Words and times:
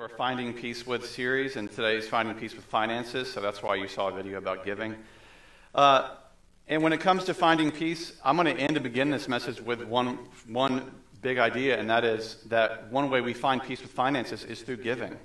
of 0.00 0.10
our 0.10 0.16
Finding 0.16 0.54
Peace 0.54 0.86
with 0.86 1.04
series, 1.04 1.56
and 1.56 1.70
today's 1.70 2.08
Finding 2.08 2.34
Peace 2.34 2.54
with 2.56 2.64
Finances, 2.64 3.30
so 3.30 3.38
that's 3.38 3.62
why 3.62 3.74
you 3.74 3.86
saw 3.86 4.08
a 4.08 4.12
video 4.12 4.38
about 4.38 4.64
giving. 4.64 4.96
Uh, 5.74 6.12
and 6.68 6.82
when 6.82 6.94
it 6.94 7.00
comes 7.00 7.24
to 7.24 7.34
finding 7.34 7.70
peace, 7.70 8.14
I'm 8.24 8.36
going 8.36 8.46
to 8.46 8.58
end 8.58 8.78
and 8.78 8.82
begin 8.82 9.10
this 9.10 9.28
message 9.28 9.60
with 9.60 9.82
one, 9.82 10.18
one 10.48 10.90
big 11.20 11.36
idea, 11.36 11.78
and 11.78 11.90
that 11.90 12.02
is 12.02 12.36
that 12.46 12.90
one 12.90 13.10
way 13.10 13.20
we 13.20 13.34
find 13.34 13.62
peace 13.62 13.82
with 13.82 13.90
finances 13.90 14.42
is 14.44 14.62
through 14.62 14.78
giving. 14.78 15.18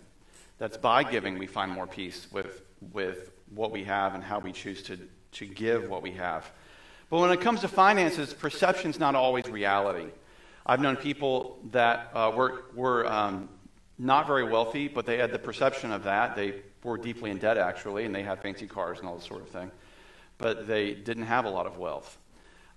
That's 0.57 0.75
by 0.75 1.03
giving 1.03 1.39
we 1.39 1.47
find 1.47 1.71
more 1.71 1.87
peace 1.87 2.27
with, 2.33 2.63
with 2.91 3.31
what 3.53 3.71
we 3.71 3.85
have 3.85 4.13
and 4.13 4.21
how 4.21 4.39
we 4.39 4.51
choose 4.51 4.83
to, 4.83 4.99
to 5.33 5.45
give 5.45 5.89
what 5.89 6.01
we 6.01 6.11
have. 6.11 6.51
But 7.09 7.19
when 7.21 7.31
it 7.31 7.39
comes 7.39 7.61
to 7.61 7.69
finances, 7.69 8.33
perception's 8.33 8.99
not 8.99 9.15
always 9.15 9.47
reality. 9.47 10.09
I've 10.65 10.81
known 10.81 10.97
people 10.97 11.59
that 11.71 12.11
uh, 12.13 12.33
were, 12.35 12.65
were 12.75 13.05
um, 13.09 13.47
not 13.97 14.27
very 14.27 14.43
wealthy, 14.43 14.87
but 14.87 15.05
they 15.05 15.17
had 15.17 15.31
the 15.31 15.39
perception 15.39 15.91
of 15.91 16.03
that. 16.03 16.35
They 16.35 16.55
were 16.83 16.97
deeply 16.97 17.31
in 17.31 17.37
debt, 17.37 17.57
actually, 17.57 18.05
and 18.05 18.13
they 18.13 18.23
had 18.23 18.41
fancy 18.41 18.67
cars 18.67 18.99
and 18.99 19.07
all 19.07 19.15
this 19.15 19.25
sort 19.25 19.41
of 19.41 19.49
thing. 19.49 19.71
But 20.37 20.67
they 20.67 20.93
didn't 20.93 21.23
have 21.23 21.45
a 21.45 21.49
lot 21.49 21.65
of 21.65 21.77
wealth. 21.77 22.17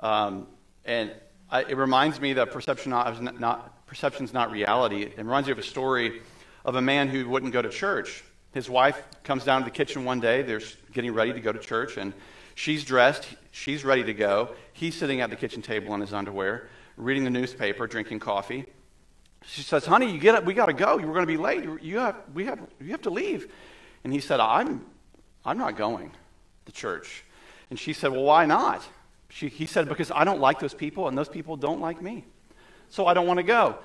Um, 0.00 0.46
and 0.84 1.12
I, 1.50 1.62
it 1.62 1.76
reminds 1.76 2.20
me 2.20 2.34
that 2.34 2.52
perception 2.52 2.90
not, 2.90 3.40
not, 3.40 3.86
perception's 3.86 4.32
not 4.32 4.50
reality. 4.50 5.02
It 5.02 5.18
reminds 5.18 5.48
me 5.48 5.52
of 5.52 5.58
a 5.58 5.62
story 5.62 6.22
of 6.64 6.76
a 6.76 6.82
man 6.82 7.08
who 7.08 7.28
wouldn't 7.28 7.52
go 7.52 7.62
to 7.62 7.68
church. 7.68 8.22
His 8.52 8.70
wife 8.70 9.02
comes 9.24 9.44
down 9.44 9.62
to 9.62 9.64
the 9.64 9.70
kitchen 9.70 10.04
one 10.04 10.20
day. 10.20 10.42
They're 10.42 10.62
getting 10.92 11.12
ready 11.12 11.32
to 11.32 11.40
go 11.40 11.52
to 11.52 11.58
church, 11.58 11.96
and 11.96 12.12
she's 12.54 12.84
dressed. 12.84 13.26
She's 13.50 13.84
ready 13.84 14.04
to 14.04 14.14
go. 14.14 14.50
He's 14.72 14.94
sitting 14.94 15.20
at 15.20 15.30
the 15.30 15.36
kitchen 15.36 15.62
table 15.62 15.94
in 15.94 16.00
his 16.00 16.12
underwear, 16.12 16.68
reading 16.96 17.24
the 17.24 17.30
newspaper, 17.30 17.86
drinking 17.86 18.20
coffee. 18.20 18.66
She 19.48 19.62
says, 19.62 19.86
Honey, 19.86 20.12
you 20.12 20.18
get 20.18 20.34
up. 20.34 20.44
We 20.44 20.52
got 20.52 20.66
to 20.66 20.74
go. 20.74 20.96
We're 20.96 21.04
going 21.04 21.20
to 21.20 21.26
be 21.26 21.38
late. 21.38 21.64
You 21.80 21.98
have, 21.98 22.16
we 22.34 22.44
have, 22.44 22.60
you 22.80 22.90
have 22.90 23.02
to 23.02 23.10
leave. 23.10 23.50
And 24.04 24.12
he 24.12 24.20
said, 24.20 24.40
I'm, 24.40 24.84
I'm 25.44 25.56
not 25.56 25.76
going 25.76 26.12
to 26.66 26.72
church. 26.72 27.24
And 27.70 27.78
she 27.78 27.94
said, 27.94 28.12
Well, 28.12 28.24
why 28.24 28.44
not? 28.44 28.82
She, 29.30 29.48
he 29.48 29.64
said, 29.64 29.88
Because 29.88 30.10
I 30.10 30.24
don't 30.24 30.40
like 30.40 30.58
those 30.60 30.74
people, 30.74 31.08
and 31.08 31.16
those 31.16 31.30
people 31.30 31.56
don't 31.56 31.80
like 31.80 32.02
me. 32.02 32.26
So 32.90 33.06
I 33.06 33.14
don't 33.14 33.26
want 33.26 33.38
to 33.38 33.42
go. 33.42 33.78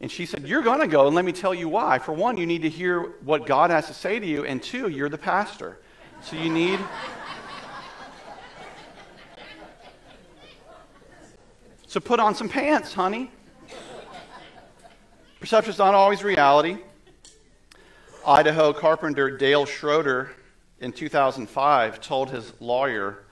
And 0.00 0.08
she 0.10 0.24
said, 0.24 0.46
You're 0.46 0.62
going 0.62 0.80
to 0.80 0.86
go, 0.86 1.08
and 1.08 1.16
let 1.16 1.24
me 1.24 1.32
tell 1.32 1.52
you 1.52 1.68
why. 1.68 1.98
For 1.98 2.12
one, 2.12 2.36
you 2.36 2.46
need 2.46 2.62
to 2.62 2.70
hear 2.70 3.00
what 3.24 3.44
God 3.44 3.70
has 3.70 3.88
to 3.88 3.94
say 3.94 4.20
to 4.20 4.26
you, 4.26 4.44
and 4.44 4.62
two, 4.62 4.88
you're 4.88 5.08
the 5.08 5.18
pastor. 5.18 5.80
So 6.22 6.36
you 6.36 6.48
need. 6.48 6.78
so 11.88 11.98
put 11.98 12.20
on 12.20 12.36
some 12.36 12.48
pants, 12.48 12.94
honey. 12.94 13.32
Perception 15.40 15.70
is 15.70 15.78
not 15.78 15.94
always 15.94 16.24
reality. 16.24 16.78
Idaho 18.26 18.72
carpenter 18.72 19.30
Dale 19.30 19.66
Schroeder 19.66 20.32
in 20.80 20.90
2005 20.90 22.00
told 22.00 22.30
his 22.30 22.52
lawyer, 22.58 23.22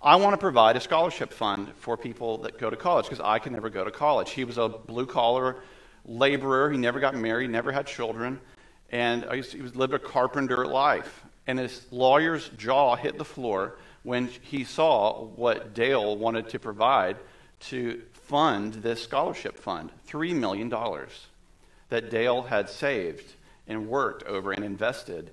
I 0.00 0.14
want 0.16 0.34
to 0.34 0.38
provide 0.38 0.76
a 0.76 0.80
scholarship 0.80 1.32
fund 1.32 1.72
for 1.78 1.96
people 1.96 2.38
that 2.38 2.58
go 2.58 2.70
to 2.70 2.76
college 2.76 3.06
because 3.06 3.18
I 3.18 3.40
can 3.40 3.52
never 3.52 3.70
go 3.70 3.82
to 3.82 3.90
college. 3.90 4.30
He 4.30 4.44
was 4.44 4.56
a 4.56 4.68
blue 4.68 5.04
collar 5.04 5.56
laborer. 6.04 6.70
He 6.70 6.78
never 6.78 7.00
got 7.00 7.16
married, 7.16 7.50
never 7.50 7.72
had 7.72 7.88
children, 7.88 8.38
and 8.90 9.24
he 9.32 9.60
was 9.60 9.74
lived 9.74 9.94
a 9.94 9.98
carpenter 9.98 10.64
life. 10.64 11.24
And 11.48 11.58
his 11.58 11.86
lawyer's 11.90 12.50
jaw 12.50 12.94
hit 12.94 13.18
the 13.18 13.24
floor 13.24 13.78
when 14.04 14.28
he 14.28 14.62
saw 14.62 15.24
what 15.24 15.74
Dale 15.74 16.16
wanted 16.16 16.50
to 16.50 16.60
provide 16.60 17.16
to 17.60 18.00
fund 18.12 18.74
this 18.74 19.02
scholarship 19.02 19.58
fund 19.58 19.90
$3 20.06 20.36
million 20.36 20.72
that 21.88 22.10
Dale 22.10 22.42
had 22.42 22.68
saved 22.68 23.34
and 23.66 23.88
worked 23.88 24.24
over 24.24 24.52
and 24.52 24.64
invested, 24.64 25.30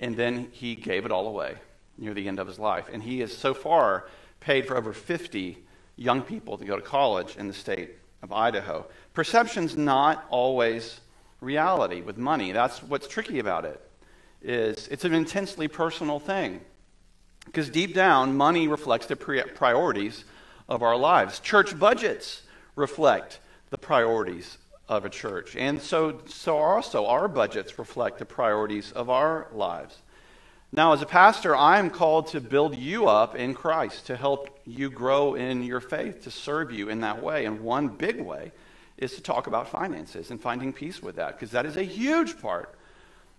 and 0.00 0.16
then 0.16 0.48
he 0.52 0.74
gave 0.74 1.04
it 1.04 1.12
all 1.12 1.26
away 1.26 1.56
near 1.96 2.14
the 2.14 2.28
end 2.28 2.38
of 2.38 2.46
his 2.46 2.58
life. 2.58 2.88
And 2.92 3.02
he 3.02 3.20
has 3.20 3.36
so 3.36 3.54
far 3.54 4.08
paid 4.40 4.66
for 4.66 4.76
over 4.76 4.92
50 4.92 5.58
young 5.96 6.22
people 6.22 6.58
to 6.58 6.64
go 6.64 6.76
to 6.76 6.82
college 6.82 7.36
in 7.36 7.48
the 7.48 7.54
state 7.54 7.90
of 8.22 8.32
Idaho. 8.32 8.86
Perception's 9.14 9.76
not 9.76 10.24
always 10.30 11.00
reality 11.40 12.00
with 12.02 12.16
money. 12.16 12.52
That's 12.52 12.82
what's 12.82 13.08
tricky 13.08 13.38
about 13.38 13.64
it. 13.64 13.80
Is 14.40 14.86
it's 14.88 15.04
an 15.04 15.14
intensely 15.14 15.66
personal 15.66 16.20
thing. 16.20 16.60
Because 17.44 17.70
deep 17.70 17.94
down, 17.94 18.36
money 18.36 18.68
reflects 18.68 19.06
the 19.06 19.16
priorities 19.16 20.24
of 20.68 20.82
our 20.82 20.96
lives. 20.96 21.40
Church 21.40 21.76
budgets 21.78 22.42
reflect 22.76 23.40
the 23.70 23.78
priorities 23.78 24.58
of 24.88 25.04
a 25.04 25.10
church. 25.10 25.54
And 25.56 25.80
so, 25.80 26.20
so 26.26 26.58
also 26.58 27.06
our 27.06 27.28
budgets 27.28 27.78
reflect 27.78 28.18
the 28.18 28.24
priorities 28.24 28.92
of 28.92 29.10
our 29.10 29.48
lives. 29.52 29.98
Now, 30.72 30.92
as 30.92 31.00
a 31.00 31.06
pastor, 31.06 31.56
I'm 31.56 31.88
called 31.88 32.28
to 32.28 32.40
build 32.40 32.76
you 32.76 33.08
up 33.08 33.34
in 33.34 33.54
Christ, 33.54 34.06
to 34.06 34.16
help 34.16 34.60
you 34.66 34.90
grow 34.90 35.34
in 35.34 35.62
your 35.62 35.80
faith, 35.80 36.24
to 36.24 36.30
serve 36.30 36.72
you 36.72 36.90
in 36.90 37.00
that 37.00 37.22
way. 37.22 37.46
And 37.46 37.60
one 37.60 37.88
big 37.88 38.20
way 38.20 38.52
is 38.98 39.14
to 39.14 39.22
talk 39.22 39.46
about 39.46 39.68
finances 39.68 40.30
and 40.30 40.40
finding 40.40 40.72
peace 40.72 41.02
with 41.02 41.16
that, 41.16 41.34
because 41.34 41.52
that 41.52 41.64
is 41.64 41.76
a 41.76 41.82
huge 41.82 42.40
part 42.40 42.74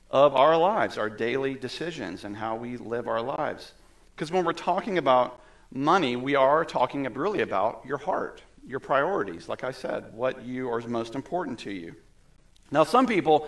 of 0.09 0.35
our 0.35 0.57
lives, 0.57 0.97
our 0.97 1.09
daily 1.09 1.53
decisions, 1.53 2.23
and 2.23 2.35
how 2.35 2.55
we 2.55 2.77
live 2.77 3.07
our 3.07 3.21
lives. 3.21 3.73
Because 4.15 4.31
when 4.31 4.43
we're 4.43 4.53
talking 4.53 4.97
about 4.97 5.39
money, 5.71 6.15
we 6.15 6.33
are 6.33 6.65
talking 6.65 7.03
really 7.13 7.41
about 7.41 7.83
your 7.85 7.99
heart 7.99 8.41
your 8.65 8.79
priorities, 8.79 9.49
like 9.49 9.63
I 9.63 9.71
said, 9.71 10.13
what 10.13 10.43
you 10.45 10.69
are 10.69 10.79
most 10.81 11.15
important 11.15 11.59
to 11.59 11.71
you. 11.71 11.95
Now, 12.71 12.83
some 12.83 13.07
people 13.07 13.47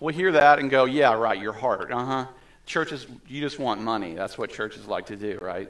will 0.00 0.12
hear 0.12 0.32
that 0.32 0.58
and 0.58 0.70
go, 0.70 0.84
yeah, 0.84 1.12
right, 1.12 1.40
your 1.40 1.52
heart. 1.52 1.92
Uh 1.92 2.04
huh. 2.04 2.26
Churches, 2.64 3.06
you 3.26 3.40
just 3.40 3.58
want 3.58 3.80
money. 3.80 4.14
That's 4.14 4.38
what 4.38 4.50
churches 4.50 4.86
like 4.86 5.06
to 5.06 5.16
do, 5.16 5.38
right? 5.40 5.68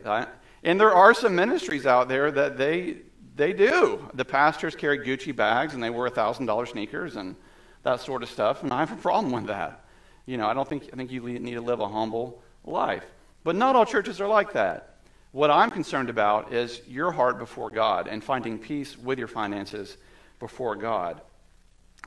And 0.62 0.80
there 0.80 0.92
are 0.92 1.14
some 1.14 1.34
ministries 1.34 1.86
out 1.86 2.08
there 2.08 2.30
that 2.30 2.56
they, 2.56 2.98
they 3.34 3.52
do. 3.52 4.08
The 4.14 4.24
pastors 4.24 4.76
carry 4.76 4.98
Gucci 4.98 5.34
bags 5.34 5.74
and 5.74 5.82
they 5.82 5.90
wear 5.90 6.08
$1,000 6.08 6.68
sneakers 6.68 7.16
and 7.16 7.34
that 7.82 8.00
sort 8.00 8.22
of 8.22 8.28
stuff. 8.28 8.62
And 8.62 8.72
I 8.72 8.80
have 8.80 8.92
a 8.92 8.96
problem 8.96 9.32
with 9.32 9.46
that. 9.46 9.84
You 10.26 10.36
know, 10.36 10.46
I 10.46 10.54
don't 10.54 10.68
think, 10.68 10.88
I 10.92 10.96
think 10.96 11.10
you 11.10 11.20
need 11.22 11.54
to 11.54 11.60
live 11.60 11.80
a 11.80 11.88
humble 11.88 12.42
life. 12.64 13.04
But 13.42 13.56
not 13.56 13.74
all 13.74 13.84
churches 13.84 14.20
are 14.20 14.28
like 14.28 14.52
that. 14.52 14.91
What 15.32 15.50
I'm 15.50 15.70
concerned 15.70 16.10
about 16.10 16.52
is 16.52 16.82
your 16.86 17.10
heart 17.10 17.38
before 17.38 17.70
God 17.70 18.06
and 18.06 18.22
finding 18.22 18.58
peace 18.58 18.98
with 18.98 19.18
your 19.18 19.28
finances 19.28 19.96
before 20.38 20.76
God. 20.76 21.22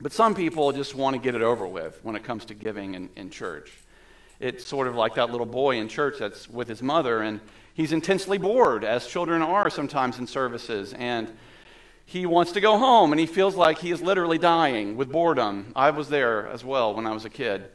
But 0.00 0.12
some 0.12 0.32
people 0.32 0.70
just 0.70 0.94
want 0.94 1.16
to 1.16 1.20
get 1.20 1.34
it 1.34 1.42
over 1.42 1.66
with 1.66 1.98
when 2.04 2.14
it 2.14 2.22
comes 2.22 2.44
to 2.44 2.54
giving 2.54 2.94
in, 2.94 3.10
in 3.16 3.30
church. 3.30 3.72
It's 4.38 4.64
sort 4.64 4.86
of 4.86 4.94
like 4.94 5.16
that 5.16 5.30
little 5.30 5.46
boy 5.46 5.78
in 5.78 5.88
church 5.88 6.20
that's 6.20 6.48
with 6.48 6.68
his 6.68 6.82
mother, 6.82 7.22
and 7.22 7.40
he's 7.74 7.92
intensely 7.92 8.38
bored, 8.38 8.84
as 8.84 9.08
children 9.08 9.42
are 9.42 9.70
sometimes 9.70 10.20
in 10.20 10.28
services, 10.28 10.92
and 10.92 11.28
he 12.04 12.26
wants 12.26 12.52
to 12.52 12.60
go 12.60 12.78
home, 12.78 13.12
and 13.12 13.18
he 13.18 13.26
feels 13.26 13.56
like 13.56 13.78
he 13.78 13.90
is 13.90 14.00
literally 14.00 14.38
dying 14.38 14.96
with 14.96 15.10
boredom. 15.10 15.72
I 15.74 15.90
was 15.90 16.08
there 16.10 16.46
as 16.46 16.64
well 16.64 16.94
when 16.94 17.08
I 17.08 17.12
was 17.12 17.24
a 17.24 17.30
kid 17.30 17.70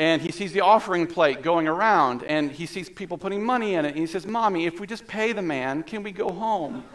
and 0.00 0.22
he 0.22 0.32
sees 0.32 0.50
the 0.54 0.62
offering 0.62 1.06
plate 1.06 1.42
going 1.42 1.68
around 1.68 2.22
and 2.22 2.50
he 2.50 2.64
sees 2.64 2.88
people 2.88 3.18
putting 3.18 3.44
money 3.44 3.74
in 3.74 3.84
it 3.84 3.90
and 3.90 3.98
he 3.98 4.06
says 4.06 4.26
mommy 4.26 4.64
if 4.64 4.80
we 4.80 4.86
just 4.86 5.06
pay 5.06 5.32
the 5.32 5.42
man 5.42 5.82
can 5.82 6.02
we 6.02 6.10
go 6.10 6.30
home? 6.30 6.82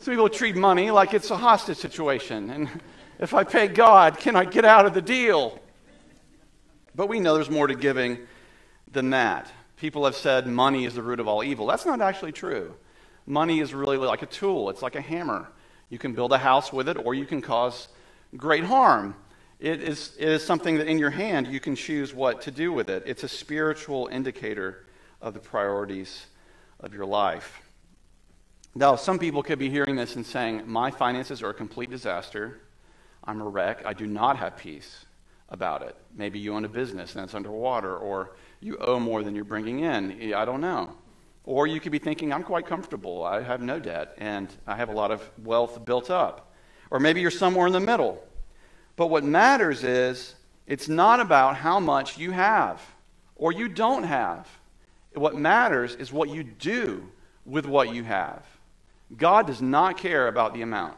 So 0.00 0.12
people 0.12 0.28
treat 0.28 0.54
money 0.54 0.92
like 0.92 1.12
it's 1.12 1.28
a 1.32 1.36
hostage 1.36 1.76
situation 1.76 2.50
and 2.50 2.68
if 3.18 3.34
i 3.34 3.42
pay 3.42 3.66
god 3.66 4.18
can 4.18 4.36
i 4.36 4.44
get 4.44 4.64
out 4.64 4.86
of 4.86 4.94
the 4.94 5.02
deal? 5.02 5.60
But 6.94 7.08
we 7.08 7.20
know 7.20 7.34
there's 7.34 7.50
more 7.50 7.66
to 7.66 7.74
giving 7.74 8.18
than 8.90 9.10
that. 9.10 9.50
People 9.76 10.04
have 10.04 10.16
said 10.16 10.46
money 10.46 10.84
is 10.84 10.94
the 10.94 11.02
root 11.02 11.20
of 11.20 11.28
all 11.28 11.44
evil. 11.44 11.66
That's 11.66 11.86
not 11.86 12.00
actually 12.00 12.32
true. 12.32 12.74
Money 13.26 13.60
is 13.60 13.74
really 13.74 13.96
like 13.96 14.22
a 14.22 14.26
tool. 14.26 14.70
It's 14.70 14.82
like 14.82 14.96
a 14.96 15.00
hammer. 15.00 15.48
You 15.88 15.98
can 15.98 16.14
build 16.14 16.32
a 16.32 16.38
house 16.38 16.72
with 16.72 16.88
it 16.88 16.96
or 16.96 17.14
you 17.14 17.26
can 17.26 17.42
cause 17.42 17.88
great 18.36 18.64
harm 18.64 19.14
it 19.60 19.82
is, 19.82 20.14
it 20.18 20.28
is 20.28 20.44
something 20.44 20.76
that 20.78 20.86
in 20.86 20.98
your 20.98 21.10
hand 21.10 21.48
you 21.48 21.58
can 21.58 21.74
choose 21.74 22.14
what 22.14 22.42
to 22.42 22.50
do 22.50 22.72
with 22.72 22.88
it. 22.88 23.02
It's 23.06 23.24
a 23.24 23.28
spiritual 23.28 24.08
indicator 24.10 24.86
of 25.20 25.34
the 25.34 25.40
priorities 25.40 26.26
of 26.80 26.94
your 26.94 27.06
life. 27.06 27.60
Now, 28.74 28.94
some 28.94 29.18
people 29.18 29.42
could 29.42 29.58
be 29.58 29.70
hearing 29.70 29.96
this 29.96 30.14
and 30.14 30.24
saying, 30.24 30.62
My 30.66 30.90
finances 30.92 31.42
are 31.42 31.50
a 31.50 31.54
complete 31.54 31.90
disaster. 31.90 32.60
I'm 33.24 33.40
a 33.40 33.48
wreck. 33.48 33.84
I 33.84 33.92
do 33.92 34.06
not 34.06 34.36
have 34.36 34.56
peace 34.56 35.04
about 35.48 35.82
it. 35.82 35.96
Maybe 36.14 36.38
you 36.38 36.54
own 36.54 36.64
a 36.64 36.68
business 36.68 37.16
and 37.16 37.24
it's 37.24 37.34
underwater, 37.34 37.96
or 37.96 38.36
you 38.60 38.76
owe 38.78 39.00
more 39.00 39.24
than 39.24 39.34
you're 39.34 39.44
bringing 39.44 39.80
in. 39.80 40.32
I 40.34 40.44
don't 40.44 40.60
know. 40.60 40.94
Or 41.44 41.66
you 41.66 41.80
could 41.80 41.92
be 41.92 41.98
thinking, 41.98 42.32
I'm 42.32 42.44
quite 42.44 42.66
comfortable. 42.66 43.24
I 43.24 43.42
have 43.42 43.62
no 43.62 43.80
debt 43.80 44.14
and 44.18 44.54
I 44.66 44.76
have 44.76 44.90
a 44.90 44.92
lot 44.92 45.10
of 45.10 45.28
wealth 45.42 45.84
built 45.84 46.10
up. 46.10 46.52
Or 46.90 47.00
maybe 47.00 47.20
you're 47.20 47.30
somewhere 47.30 47.66
in 47.66 47.72
the 47.72 47.80
middle. 47.80 48.22
But 48.98 49.10
what 49.10 49.22
matters 49.22 49.84
is 49.84 50.34
it's 50.66 50.88
not 50.88 51.20
about 51.20 51.56
how 51.56 51.78
much 51.78 52.18
you 52.18 52.32
have 52.32 52.82
or 53.36 53.52
you 53.52 53.68
don't 53.68 54.02
have. 54.02 54.48
What 55.14 55.36
matters 55.36 55.94
is 55.94 56.12
what 56.12 56.30
you 56.30 56.42
do 56.42 57.08
with 57.46 57.64
what 57.64 57.94
you 57.94 58.02
have. 58.02 58.42
God 59.16 59.46
does 59.46 59.62
not 59.62 59.98
care 59.98 60.26
about 60.26 60.52
the 60.52 60.62
amount, 60.62 60.96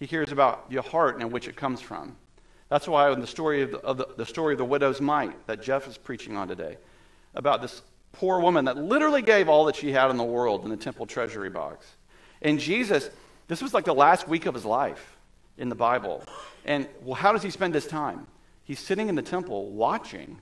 He 0.00 0.08
cares 0.08 0.32
about 0.32 0.66
your 0.68 0.82
heart 0.82 1.20
and 1.20 1.30
which 1.30 1.46
it 1.46 1.54
comes 1.54 1.80
from. 1.80 2.16
That's 2.70 2.88
why 2.88 3.10
in 3.12 3.20
the 3.20 3.26
story 3.26 3.62
of, 3.62 3.70
the, 3.70 3.78
of 3.78 3.96
the, 3.98 4.08
the 4.16 4.26
story 4.26 4.52
of 4.52 4.58
the 4.58 4.64
widow's 4.64 5.00
mite 5.00 5.46
that 5.46 5.62
Jeff 5.62 5.86
is 5.86 5.96
preaching 5.96 6.36
on 6.36 6.48
today, 6.48 6.76
about 7.36 7.62
this 7.62 7.82
poor 8.10 8.40
woman 8.40 8.64
that 8.64 8.76
literally 8.76 9.22
gave 9.22 9.48
all 9.48 9.64
that 9.66 9.76
she 9.76 9.92
had 9.92 10.10
in 10.10 10.16
the 10.16 10.24
world 10.24 10.64
in 10.64 10.70
the 10.70 10.76
temple 10.76 11.06
treasury 11.06 11.50
box. 11.50 11.86
And 12.42 12.58
Jesus, 12.58 13.08
this 13.46 13.62
was 13.62 13.72
like 13.72 13.84
the 13.84 13.94
last 13.94 14.26
week 14.26 14.46
of 14.46 14.54
his 14.54 14.64
life 14.64 15.17
in 15.58 15.68
the 15.68 15.74
Bible. 15.74 16.24
And 16.64 16.88
well, 17.02 17.14
how 17.14 17.32
does 17.32 17.42
he 17.42 17.50
spend 17.50 17.74
his 17.74 17.86
time? 17.86 18.26
He's 18.64 18.80
sitting 18.80 19.08
in 19.08 19.14
the 19.14 19.22
temple 19.22 19.70
watching 19.70 20.40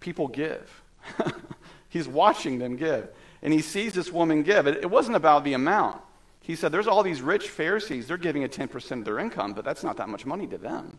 people 0.00 0.28
give. 0.28 0.82
He's 1.88 2.08
watching 2.08 2.58
them 2.58 2.76
give. 2.76 3.08
And 3.42 3.52
he 3.52 3.60
sees 3.60 3.92
this 3.92 4.10
woman 4.10 4.42
give. 4.42 4.66
It, 4.66 4.78
it 4.78 4.90
wasn't 4.90 5.16
about 5.16 5.44
the 5.44 5.52
amount. 5.52 6.00
He 6.40 6.56
said, 6.56 6.72
There's 6.72 6.86
all 6.86 7.02
these 7.02 7.22
rich 7.22 7.48
Pharisees, 7.48 8.08
they're 8.08 8.16
giving 8.16 8.44
a 8.44 8.48
10% 8.48 8.98
of 8.98 9.04
their 9.04 9.18
income, 9.18 9.52
but 9.54 9.64
that's 9.64 9.84
not 9.84 9.96
that 9.98 10.08
much 10.08 10.26
money 10.26 10.46
to 10.48 10.58
them. 10.58 10.98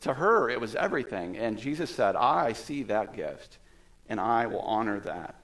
To 0.00 0.14
her, 0.14 0.50
it 0.50 0.60
was 0.60 0.74
everything. 0.74 1.36
And 1.36 1.58
Jesus 1.58 1.90
said, 1.90 2.16
I 2.16 2.52
see 2.52 2.82
that 2.84 3.14
gift, 3.14 3.58
and 4.08 4.20
I 4.20 4.46
will 4.46 4.60
honor 4.60 5.00
that. 5.00 5.36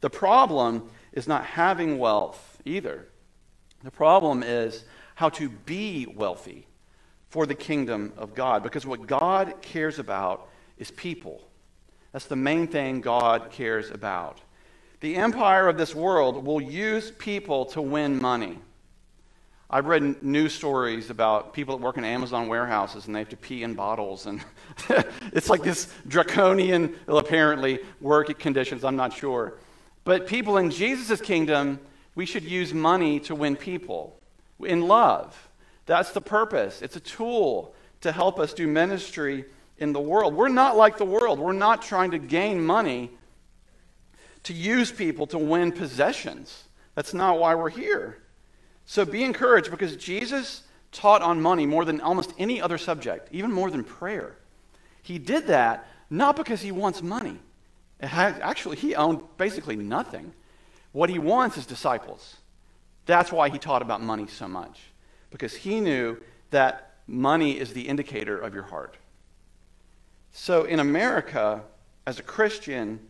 The 0.00 0.10
problem 0.10 0.90
is 1.12 1.28
not 1.28 1.44
having 1.44 1.98
wealth 1.98 2.60
either. 2.64 3.06
The 3.84 3.90
problem 3.90 4.42
is 4.42 4.84
how 5.22 5.28
to 5.28 5.48
be 5.48 6.04
wealthy 6.16 6.66
for 7.30 7.46
the 7.46 7.54
kingdom 7.54 8.12
of 8.16 8.34
God. 8.34 8.60
Because 8.64 8.84
what 8.84 9.06
God 9.06 9.54
cares 9.62 10.00
about 10.00 10.48
is 10.78 10.90
people. 10.90 11.40
That's 12.10 12.24
the 12.24 12.34
main 12.34 12.66
thing 12.66 13.00
God 13.00 13.52
cares 13.52 13.88
about. 13.92 14.40
The 14.98 15.14
empire 15.14 15.68
of 15.68 15.78
this 15.78 15.94
world 15.94 16.44
will 16.44 16.60
use 16.60 17.12
people 17.12 17.66
to 17.66 17.80
win 17.80 18.20
money. 18.20 18.58
I've 19.70 19.86
read 19.86 20.24
news 20.24 20.54
stories 20.54 21.08
about 21.08 21.54
people 21.54 21.78
that 21.78 21.84
work 21.84 21.98
in 21.98 22.04
Amazon 22.04 22.48
warehouses 22.48 23.06
and 23.06 23.14
they 23.14 23.20
have 23.20 23.28
to 23.28 23.36
pee 23.36 23.62
in 23.62 23.74
bottles. 23.74 24.26
And 24.26 24.44
it's 25.32 25.48
like 25.48 25.62
this 25.62 25.86
draconian, 26.08 26.96
apparently, 27.06 27.78
work 28.00 28.36
conditions. 28.40 28.82
I'm 28.82 28.96
not 28.96 29.12
sure. 29.12 29.54
But 30.02 30.26
people 30.26 30.56
in 30.56 30.72
Jesus' 30.72 31.20
kingdom, 31.20 31.78
we 32.16 32.26
should 32.26 32.42
use 32.42 32.74
money 32.74 33.20
to 33.20 33.36
win 33.36 33.54
people 33.54 34.18
in 34.64 34.82
love. 34.88 35.48
That's 35.86 36.12
the 36.12 36.20
purpose. 36.20 36.82
It's 36.82 36.96
a 36.96 37.00
tool 37.00 37.74
to 38.00 38.12
help 38.12 38.38
us 38.38 38.52
do 38.52 38.66
ministry 38.66 39.44
in 39.78 39.92
the 39.92 40.00
world. 40.00 40.34
We're 40.34 40.48
not 40.48 40.76
like 40.76 40.98
the 40.98 41.04
world. 41.04 41.38
We're 41.38 41.52
not 41.52 41.82
trying 41.82 42.12
to 42.12 42.18
gain 42.18 42.64
money 42.64 43.10
to 44.44 44.52
use 44.52 44.90
people 44.90 45.26
to 45.28 45.38
win 45.38 45.72
possessions. 45.72 46.64
That's 46.94 47.14
not 47.14 47.38
why 47.38 47.54
we're 47.54 47.70
here. 47.70 48.18
So 48.86 49.04
be 49.04 49.22
encouraged 49.22 49.70
because 49.70 49.96
Jesus 49.96 50.62
taught 50.90 51.22
on 51.22 51.40
money 51.40 51.64
more 51.64 51.84
than 51.84 52.00
almost 52.00 52.34
any 52.38 52.60
other 52.60 52.76
subject, 52.78 53.28
even 53.32 53.52
more 53.52 53.70
than 53.70 53.84
prayer. 53.84 54.36
He 55.02 55.18
did 55.18 55.46
that 55.46 55.86
not 56.10 56.36
because 56.36 56.60
he 56.60 56.72
wants 56.72 57.02
money. 57.02 57.38
Actually, 58.00 58.76
he 58.76 58.94
owned 58.94 59.20
basically 59.38 59.76
nothing. 59.76 60.32
What 60.90 61.08
he 61.08 61.18
wants 61.18 61.56
is 61.56 61.64
disciples. 61.64 62.36
That's 63.06 63.32
why 63.32 63.48
he 63.48 63.58
taught 63.58 63.82
about 63.82 64.02
money 64.02 64.26
so 64.26 64.46
much, 64.46 64.80
because 65.30 65.54
he 65.54 65.80
knew 65.80 66.18
that 66.50 66.92
money 67.06 67.58
is 67.58 67.72
the 67.72 67.88
indicator 67.88 68.38
of 68.38 68.54
your 68.54 68.62
heart. 68.62 68.96
So 70.32 70.64
in 70.64 70.80
America, 70.80 71.62
as 72.06 72.18
a 72.18 72.22
Christian, 72.22 73.00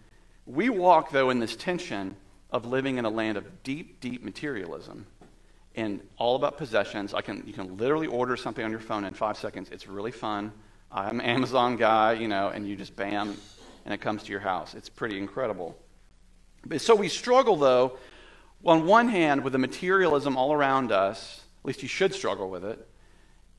we 0.46 0.70
walk, 0.70 1.10
though, 1.10 1.30
in 1.30 1.38
this 1.38 1.54
tension 1.56 2.16
of 2.50 2.66
living 2.66 2.98
in 2.98 3.04
a 3.04 3.10
land 3.10 3.36
of 3.36 3.62
deep, 3.62 4.00
deep 4.00 4.24
materialism 4.24 5.06
and 5.74 6.00
all 6.18 6.36
about 6.36 6.58
possessions. 6.58 7.14
I 7.14 7.22
can, 7.22 7.44
you 7.46 7.52
can 7.52 7.78
literally 7.78 8.06
order 8.06 8.36
something 8.36 8.64
on 8.64 8.70
your 8.70 8.80
phone 8.80 9.04
in 9.04 9.14
five 9.14 9.38
seconds. 9.38 9.70
It's 9.70 9.86
really 9.86 10.10
fun. 10.10 10.52
I'm 10.90 11.20
an 11.20 11.26
Amazon 11.26 11.76
guy, 11.76 12.12
you 12.12 12.28
know, 12.28 12.48
and 12.48 12.68
you 12.68 12.76
just 12.76 12.94
bam, 12.94 13.36
and 13.84 13.94
it 13.94 14.00
comes 14.02 14.24
to 14.24 14.30
your 14.30 14.40
house. 14.40 14.74
It's 14.74 14.90
pretty 14.90 15.16
incredible. 15.16 15.78
But, 16.66 16.82
so 16.82 16.94
we 16.94 17.08
struggle, 17.08 17.56
though, 17.56 17.96
on 18.64 18.86
one 18.86 19.08
hand, 19.08 19.44
with 19.44 19.52
the 19.52 19.58
materialism 19.58 20.36
all 20.36 20.52
around 20.52 20.92
us. 20.92 21.42
At 21.62 21.66
least 21.66 21.82
you 21.82 21.88
should 21.88 22.14
struggle 22.14 22.50
with 22.50 22.64
it. 22.64 22.88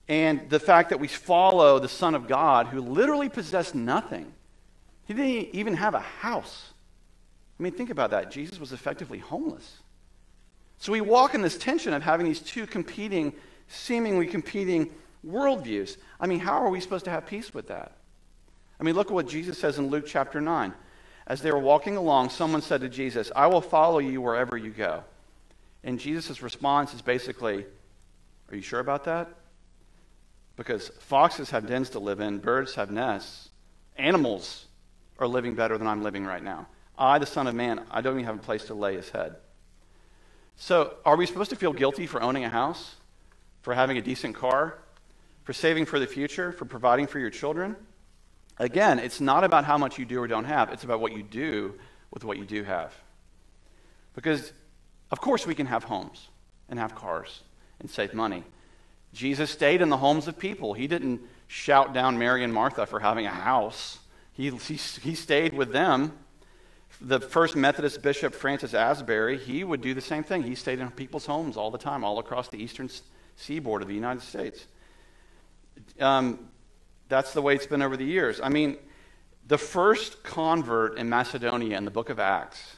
And 0.07 0.49
the 0.49 0.59
fact 0.59 0.89
that 0.89 0.99
we 0.99 1.07
follow 1.07 1.79
the 1.79 1.87
Son 1.87 2.15
of 2.15 2.27
God 2.27 2.67
who 2.67 2.81
literally 2.81 3.29
possessed 3.29 3.73
nothing. 3.73 4.33
He 5.05 5.13
didn't 5.13 5.55
even 5.55 5.75
have 5.75 5.93
a 5.93 5.99
house. 5.99 6.73
I 7.59 7.63
mean, 7.63 7.73
think 7.73 7.89
about 7.89 8.11
that. 8.11 8.31
Jesus 8.31 8.59
was 8.59 8.73
effectively 8.73 9.19
homeless. 9.19 9.77
So 10.79 10.91
we 10.91 11.01
walk 11.01 11.35
in 11.35 11.41
this 11.41 11.57
tension 11.57 11.93
of 11.93 12.03
having 12.03 12.25
these 12.25 12.41
two 12.41 12.67
competing, 12.67 13.33
seemingly 13.67 14.27
competing 14.27 14.91
worldviews. 15.25 15.97
I 16.19 16.27
mean, 16.27 16.39
how 16.39 16.61
are 16.61 16.69
we 16.69 16.81
supposed 16.81 17.05
to 17.05 17.11
have 17.11 17.25
peace 17.25 17.53
with 17.53 17.67
that? 17.67 17.93
I 18.79 18.83
mean, 18.83 18.95
look 18.95 19.07
at 19.07 19.13
what 19.13 19.27
Jesus 19.27 19.57
says 19.57 19.77
in 19.79 19.87
Luke 19.87 20.05
chapter 20.05 20.41
9. 20.41 20.73
As 21.25 21.41
they 21.41 21.51
were 21.51 21.59
walking 21.59 21.95
along, 21.95 22.29
someone 22.29 22.61
said 22.61 22.81
to 22.81 22.89
Jesus, 22.89 23.31
I 23.35 23.47
will 23.47 23.61
follow 23.61 23.99
you 23.99 24.21
wherever 24.21 24.57
you 24.57 24.71
go. 24.71 25.03
And 25.83 25.99
Jesus' 25.99 26.41
response 26.41 26.93
is 26.93 27.01
basically, 27.01 27.65
Are 28.49 28.55
you 28.55 28.61
sure 28.61 28.79
about 28.79 29.05
that? 29.05 29.29
Because 30.55 30.89
foxes 30.99 31.49
have 31.49 31.67
dens 31.67 31.89
to 31.91 31.99
live 31.99 32.19
in, 32.19 32.39
birds 32.39 32.75
have 32.75 32.91
nests, 32.91 33.49
animals 33.97 34.65
are 35.17 35.27
living 35.27 35.55
better 35.55 35.77
than 35.77 35.87
I'm 35.87 36.03
living 36.03 36.25
right 36.25 36.43
now. 36.43 36.67
I, 36.97 37.17
the 37.17 37.25
Son 37.25 37.47
of 37.47 37.55
Man, 37.55 37.81
I 37.89 38.01
don't 38.01 38.15
even 38.15 38.25
have 38.25 38.35
a 38.35 38.43
place 38.43 38.65
to 38.65 38.73
lay 38.73 38.95
his 38.95 39.09
head. 39.09 39.35
So, 40.55 40.93
are 41.05 41.15
we 41.15 41.25
supposed 41.25 41.49
to 41.49 41.55
feel 41.55 41.73
guilty 41.73 42.05
for 42.05 42.21
owning 42.21 42.43
a 42.43 42.49
house, 42.49 42.95
for 43.61 43.73
having 43.73 43.97
a 43.97 44.01
decent 44.01 44.35
car, 44.35 44.77
for 45.43 45.53
saving 45.53 45.85
for 45.85 45.97
the 45.97 46.05
future, 46.05 46.51
for 46.51 46.65
providing 46.65 47.07
for 47.07 47.17
your 47.17 47.31
children? 47.31 47.75
Again, 48.59 48.99
it's 48.99 49.19
not 49.19 49.43
about 49.43 49.65
how 49.65 49.77
much 49.77 49.97
you 49.97 50.05
do 50.05 50.21
or 50.21 50.27
don't 50.27 50.45
have, 50.45 50.69
it's 50.71 50.83
about 50.83 50.99
what 50.99 51.13
you 51.13 51.23
do 51.23 51.73
with 52.11 52.23
what 52.23 52.37
you 52.37 52.45
do 52.45 52.63
have. 52.63 52.93
Because, 54.15 54.53
of 55.11 55.19
course, 55.19 55.47
we 55.47 55.55
can 55.55 55.65
have 55.65 55.83
homes 55.83 56.27
and 56.69 56.77
have 56.77 56.93
cars 56.93 57.41
and 57.79 57.89
save 57.89 58.13
money. 58.13 58.43
Jesus 59.13 59.49
stayed 59.49 59.81
in 59.81 59.89
the 59.89 59.97
homes 59.97 60.27
of 60.27 60.37
people. 60.37 60.73
He 60.73 60.87
didn't 60.87 61.21
shout 61.47 61.93
down 61.93 62.17
Mary 62.17 62.43
and 62.43 62.53
Martha 62.53 62.85
for 62.85 62.99
having 62.99 63.25
a 63.25 63.31
house, 63.31 63.99
he, 64.33 64.49
he, 64.49 64.75
he 64.75 65.13
stayed 65.13 65.53
with 65.53 65.71
them 65.71 66.11
the 67.01 67.19
first 67.19 67.55
Methodist 67.55 68.01
bishop, 68.01 68.33
Francis 68.33 68.73
Asbury, 68.73 69.37
he 69.37 69.63
would 69.63 69.81
do 69.81 69.93
the 69.93 70.01
same 70.01 70.23
thing. 70.23 70.43
He 70.43 70.55
stayed 70.55 70.79
in 70.79 70.89
people's 70.91 71.25
homes 71.25 71.57
all 71.57 71.69
the 71.71 71.77
time, 71.77 72.03
all 72.03 72.19
across 72.19 72.47
the 72.47 72.57
eastern 72.57 72.89
seaboard 73.35 73.81
of 73.81 73.87
the 73.87 73.93
United 73.93 74.21
States. 74.21 74.67
Um, 75.99 76.49
that's 77.09 77.33
the 77.33 77.41
way 77.41 77.55
it's 77.55 77.67
been 77.67 77.81
over 77.81 77.97
the 77.97 78.05
years. 78.05 78.39
I 78.41 78.49
mean, 78.49 78.77
the 79.47 79.57
first 79.57 80.23
convert 80.23 80.97
in 80.97 81.09
Macedonia 81.09 81.77
in 81.77 81.85
the 81.85 81.91
book 81.91 82.09
of 82.09 82.19
Acts, 82.19 82.77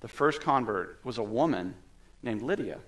the 0.00 0.08
first 0.08 0.40
convert 0.40 1.00
was 1.04 1.18
a 1.18 1.22
woman 1.22 1.74
named 2.22 2.42
Lydia. 2.42 2.78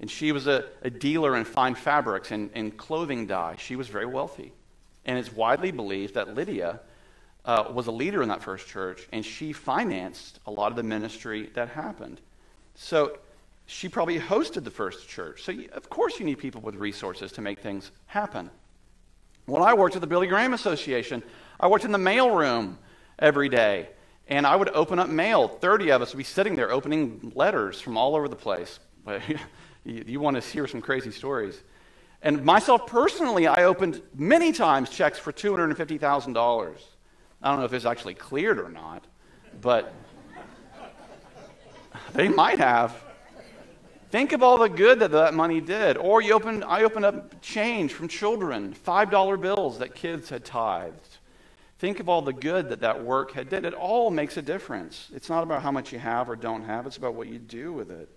And 0.00 0.10
she 0.10 0.32
was 0.32 0.46
a, 0.46 0.64
a 0.82 0.90
dealer 0.90 1.36
in 1.36 1.44
fine 1.44 1.74
fabrics 1.74 2.30
and, 2.30 2.50
and 2.54 2.76
clothing 2.76 3.26
dye. 3.26 3.56
She 3.58 3.76
was 3.76 3.88
very 3.88 4.06
wealthy. 4.06 4.52
And 5.04 5.18
it's 5.18 5.32
widely 5.32 5.72
believed 5.72 6.14
that 6.14 6.34
Lydia 6.34 6.80
uh, 7.44 7.64
was 7.72 7.86
a 7.86 7.92
leader 7.92 8.22
in 8.22 8.28
that 8.28 8.42
first 8.42 8.68
church, 8.68 9.08
and 9.12 9.24
she 9.24 9.52
financed 9.52 10.38
a 10.46 10.50
lot 10.50 10.70
of 10.70 10.76
the 10.76 10.82
ministry 10.82 11.50
that 11.54 11.68
happened. 11.68 12.20
So 12.74 13.18
she 13.66 13.88
probably 13.88 14.18
hosted 14.18 14.64
the 14.64 14.70
first 14.70 15.08
church. 15.08 15.42
So, 15.42 15.52
you, 15.52 15.68
of 15.72 15.90
course, 15.90 16.18
you 16.18 16.26
need 16.26 16.38
people 16.38 16.60
with 16.60 16.74
resources 16.76 17.32
to 17.32 17.40
make 17.40 17.58
things 17.58 17.90
happen. 18.06 18.50
When 19.48 19.62
I 19.62 19.72
worked 19.72 19.94
at 19.94 20.02
the 20.02 20.06
Billy 20.06 20.26
Graham 20.26 20.52
Association, 20.52 21.22
I 21.58 21.68
worked 21.68 21.86
in 21.86 21.90
the 21.90 21.96
mail 21.96 22.36
room 22.36 22.78
every 23.18 23.48
day, 23.48 23.88
and 24.28 24.46
I 24.46 24.54
would 24.54 24.68
open 24.74 24.98
up 24.98 25.08
mail. 25.08 25.48
30 25.48 25.90
of 25.90 26.02
us 26.02 26.12
would 26.12 26.18
be 26.18 26.24
sitting 26.24 26.54
there 26.54 26.70
opening 26.70 27.32
letters 27.34 27.80
from 27.80 27.96
all 27.96 28.14
over 28.14 28.28
the 28.28 28.36
place. 28.36 28.78
you, 29.86 30.04
you 30.06 30.20
want 30.20 30.36
to 30.36 30.46
hear 30.46 30.66
some 30.66 30.82
crazy 30.82 31.10
stories. 31.10 31.62
And 32.20 32.44
myself 32.44 32.86
personally, 32.86 33.46
I 33.46 33.64
opened 33.64 34.02
many 34.14 34.52
times 34.52 34.90
checks 34.90 35.18
for 35.18 35.32
$250,000. 35.32 36.74
I 37.40 37.48
don't 37.48 37.58
know 37.58 37.64
if 37.64 37.72
it's 37.72 37.86
actually 37.86 38.14
cleared 38.14 38.58
or 38.58 38.68
not, 38.68 39.06
but 39.62 39.94
they 42.12 42.28
might 42.28 42.58
have. 42.58 43.02
Think 44.10 44.32
of 44.32 44.42
all 44.42 44.56
the 44.56 44.70
good 44.70 45.00
that 45.00 45.10
that 45.10 45.34
money 45.34 45.60
did. 45.60 45.98
Or 45.98 46.22
you 46.22 46.32
open, 46.32 46.62
I 46.62 46.82
opened 46.82 47.04
up 47.04 47.42
change 47.42 47.92
from 47.92 48.08
children, 48.08 48.74
$5 48.86 49.40
bills 49.40 49.78
that 49.78 49.94
kids 49.94 50.30
had 50.30 50.44
tithed. 50.44 51.18
Think 51.78 52.00
of 52.00 52.08
all 52.08 52.22
the 52.22 52.32
good 52.32 52.70
that 52.70 52.80
that 52.80 53.04
work 53.04 53.32
had 53.32 53.50
did. 53.50 53.64
It 53.64 53.74
all 53.74 54.10
makes 54.10 54.36
a 54.36 54.42
difference. 54.42 55.08
It's 55.14 55.28
not 55.28 55.42
about 55.42 55.62
how 55.62 55.70
much 55.70 55.92
you 55.92 55.98
have 55.98 56.28
or 56.28 56.36
don't 56.36 56.64
have, 56.64 56.86
it's 56.86 56.96
about 56.96 57.14
what 57.14 57.28
you 57.28 57.38
do 57.38 57.72
with 57.72 57.90
it. 57.90 58.08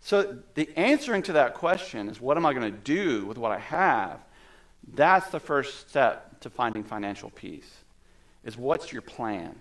So 0.00 0.38
the 0.54 0.70
answering 0.76 1.22
to 1.22 1.32
that 1.32 1.54
question 1.54 2.08
is 2.08 2.20
what 2.20 2.36
am 2.36 2.46
I 2.46 2.54
going 2.54 2.72
to 2.72 2.78
do 2.78 3.26
with 3.26 3.36
what 3.36 3.50
I 3.50 3.58
have? 3.58 4.20
That's 4.94 5.28
the 5.30 5.40
first 5.40 5.88
step 5.88 6.40
to 6.40 6.50
finding 6.50 6.84
financial 6.84 7.30
peace 7.30 7.70
is 8.44 8.56
what's 8.56 8.92
your 8.92 9.02
plan? 9.02 9.56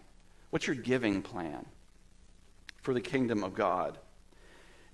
What's 0.52 0.68
your 0.68 0.76
giving 0.76 1.24
plan 1.24 1.66
for 2.84 2.94
the 2.94 3.02
kingdom 3.02 3.44
of 3.44 3.56
God? 3.56 3.98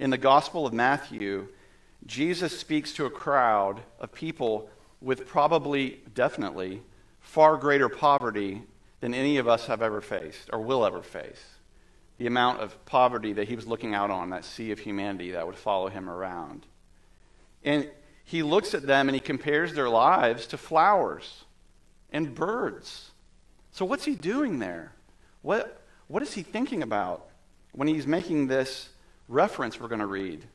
In 0.01 0.09
the 0.09 0.17
Gospel 0.17 0.65
of 0.65 0.73
Matthew, 0.73 1.49
Jesus 2.07 2.57
speaks 2.57 2.91
to 2.93 3.05
a 3.05 3.11
crowd 3.11 3.81
of 3.99 4.11
people 4.11 4.67
with 4.99 5.27
probably, 5.27 6.01
definitely, 6.15 6.81
far 7.19 7.55
greater 7.55 7.87
poverty 7.87 8.63
than 8.99 9.13
any 9.13 9.37
of 9.37 9.47
us 9.47 9.67
have 9.67 9.83
ever 9.83 10.01
faced 10.01 10.49
or 10.51 10.59
will 10.59 10.87
ever 10.87 11.03
face. 11.03 11.43
The 12.17 12.25
amount 12.25 12.61
of 12.61 12.83
poverty 12.87 13.31
that 13.33 13.47
he 13.47 13.55
was 13.55 13.67
looking 13.67 13.93
out 13.93 14.09
on, 14.09 14.31
that 14.31 14.43
sea 14.43 14.71
of 14.71 14.79
humanity 14.79 15.29
that 15.33 15.45
would 15.45 15.55
follow 15.55 15.87
him 15.87 16.09
around. 16.09 16.65
And 17.63 17.87
he 18.25 18.41
looks 18.41 18.73
at 18.73 18.87
them 18.87 19.07
and 19.07 19.13
he 19.13 19.21
compares 19.21 19.75
their 19.75 19.87
lives 19.87 20.47
to 20.47 20.57
flowers 20.57 21.43
and 22.11 22.33
birds. 22.33 23.11
So, 23.71 23.85
what's 23.85 24.05
he 24.05 24.15
doing 24.15 24.57
there? 24.57 24.93
What, 25.43 25.79
what 26.07 26.23
is 26.23 26.33
he 26.33 26.41
thinking 26.41 26.81
about 26.81 27.27
when 27.71 27.87
he's 27.87 28.07
making 28.07 28.47
this 28.47 28.89
reference 29.27 29.79
we're 29.79 29.87
going 29.87 29.99
to 29.99 30.05
read? 30.05 30.45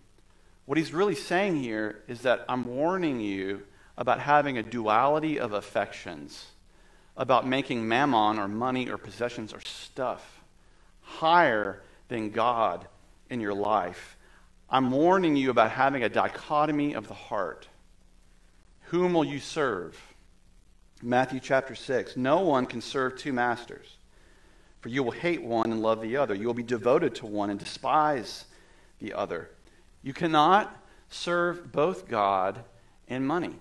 What 0.67 0.79
he's 0.79 0.93
really 0.93 1.15
saying 1.15 1.63
here 1.63 2.03
is 2.09 2.23
that 2.23 2.45
I'm 2.49 2.65
warning 2.65 3.21
you 3.21 3.63
about 3.97 4.21
having 4.21 4.59
a 4.59 4.63
duality 4.63 5.39
of 5.39 5.53
affections, 5.53 6.47
about 7.17 7.47
making 7.47 7.87
mammon 7.87 8.39
or 8.39 8.49
money 8.49 8.91
or 8.91 8.99
possessions 8.99 9.53
or 9.53 9.61
stuff 9.61 10.43
higher 11.01 11.83
than 12.09 12.31
God 12.31 12.87
in 13.31 13.41
your 13.41 13.55
life. 13.55 14.17
I'm 14.69 14.91
warning 14.91 15.37
you 15.37 15.51
about 15.51 15.71
having 15.71 16.03
a 16.03 16.09
dichotomy 16.09 16.95
of 16.95 17.07
the 17.07 17.15
heart. 17.15 17.69
Whom 18.87 19.15
will 19.15 19.25
you 19.25 19.39
serve? 19.39 19.97
Matthew 21.03 21.41
chapter 21.41 21.75
6. 21.75 22.17
No 22.17 22.41
one 22.41 22.67
can 22.67 22.81
serve 22.81 23.17
two 23.17 23.33
masters, 23.33 23.87
for 24.81 24.89
you 24.89 25.03
will 25.03 25.13
hate 25.13 25.43
one 25.43 25.71
and 25.71 25.81
love 25.81 26.03
the 26.03 26.17
other. 26.17 26.35
You 26.35 26.47
will 26.47 26.55
be 26.55 26.63
devoted 26.63 27.15
to 27.17 27.27
one 27.27 27.51
and 27.51 27.59
despise 27.59 28.47
the 28.99 29.15
other. 29.15 29.51
You 30.03 30.13
cannot 30.13 30.75
serve 31.09 31.73
both 31.73 32.09
God 32.09 32.65
and 33.09 33.27
money. 33.27 33.57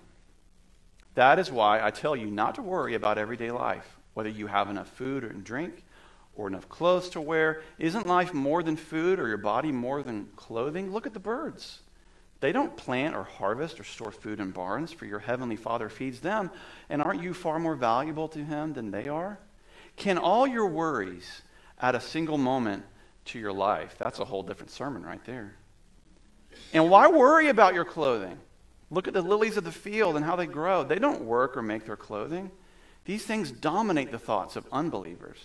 That 1.14 1.38
is 1.38 1.50
why 1.50 1.82
I 1.82 1.90
tell 1.90 2.14
you 2.14 2.26
not 2.26 2.56
to 2.56 2.62
worry 2.62 2.94
about 2.94 3.18
everyday 3.18 3.50
life, 3.50 3.96
whether 4.14 4.28
you 4.28 4.46
have 4.46 4.68
enough 4.68 4.88
food 4.88 5.24
and 5.24 5.42
drink 5.44 5.82
or 6.34 6.46
enough 6.46 6.68
clothes 6.68 7.08
to 7.10 7.20
wear. 7.20 7.62
Isn't 7.78 8.06
life 8.06 8.34
more 8.34 8.62
than 8.62 8.76
food 8.76 9.18
or 9.18 9.28
your 9.28 9.38
body 9.38 9.72
more 9.72 10.02
than 10.02 10.28
clothing? 10.36 10.92
Look 10.92 11.06
at 11.06 11.14
the 11.14 11.20
birds. 11.20 11.80
They 12.40 12.52
don't 12.52 12.76
plant 12.76 13.16
or 13.16 13.24
harvest 13.24 13.80
or 13.80 13.84
store 13.84 14.12
food 14.12 14.40
in 14.40 14.50
barns, 14.50 14.92
for 14.92 15.06
your 15.06 15.20
heavenly 15.20 15.56
Father 15.56 15.88
feeds 15.88 16.20
them. 16.20 16.50
And 16.90 17.02
aren't 17.02 17.22
you 17.22 17.32
far 17.32 17.58
more 17.58 17.76
valuable 17.76 18.28
to 18.28 18.44
Him 18.44 18.74
than 18.74 18.90
they 18.90 19.08
are? 19.08 19.38
Can 19.96 20.18
all 20.18 20.46
your 20.46 20.66
worries 20.66 21.42
at 21.80 21.94
a 21.94 22.00
single 22.00 22.36
moment 22.36 22.84
to 23.26 23.38
your 23.38 23.52
life? 23.52 23.96
That's 23.98 24.18
a 24.18 24.24
whole 24.24 24.42
different 24.42 24.70
sermon 24.70 25.02
right 25.02 25.24
there. 25.24 25.54
And 26.72 26.90
why 26.90 27.08
worry 27.08 27.48
about 27.48 27.74
your 27.74 27.84
clothing? 27.84 28.38
Look 28.90 29.08
at 29.08 29.14
the 29.14 29.22
lilies 29.22 29.56
of 29.56 29.64
the 29.64 29.72
field 29.72 30.16
and 30.16 30.24
how 30.24 30.36
they 30.36 30.46
grow. 30.46 30.84
They 30.84 30.98
don't 30.98 31.22
work 31.22 31.56
or 31.56 31.62
make 31.62 31.86
their 31.86 31.96
clothing. 31.96 32.50
These 33.04 33.24
things 33.24 33.50
dominate 33.50 34.10
the 34.10 34.18
thoughts 34.18 34.56
of 34.56 34.66
unbelievers. 34.72 35.38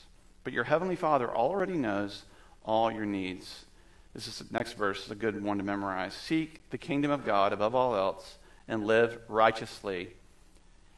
But 0.43 0.53
your 0.53 0.63
heavenly 0.63 0.95
Father 0.95 1.29
already 1.29 1.73
knows 1.73 2.23
all 2.63 2.91
your 2.91 3.05
needs. 3.05 3.65
This 4.13 4.27
is 4.27 4.39
the 4.39 4.51
next 4.51 4.73
verse, 4.73 5.05
is 5.05 5.11
a 5.11 5.15
good 5.15 5.41
one 5.41 5.57
to 5.57 5.63
memorize. 5.63 6.13
Seek 6.13 6.69
the 6.69 6.77
kingdom 6.77 7.11
of 7.11 7.25
God 7.25 7.53
above 7.53 7.75
all 7.75 7.95
else 7.95 8.37
and 8.67 8.85
live 8.85 9.19
righteously, 9.27 10.09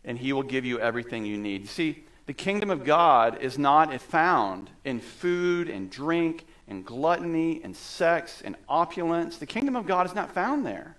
and 0.03 0.17
he 0.17 0.33
will 0.33 0.43
give 0.43 0.65
you 0.65 0.79
everything 0.79 1.25
you 1.25 1.37
need. 1.37 1.67
See, 1.69 2.03
the 2.25 2.33
kingdom 2.33 2.69
of 2.69 2.85
God 2.85 3.41
is 3.41 3.57
not 3.57 4.01
found 4.01 4.69
in 4.83 4.99
food 4.99 5.69
and 5.69 5.89
drink 5.89 6.45
and 6.67 6.85
gluttony 6.85 7.61
and 7.63 7.75
sex 7.75 8.41
and 8.43 8.55
opulence. 8.69 9.37
The 9.37 9.45
kingdom 9.45 9.75
of 9.75 9.85
God 9.85 10.05
is 10.05 10.15
not 10.15 10.33
found 10.33 10.65
there. 10.65 10.95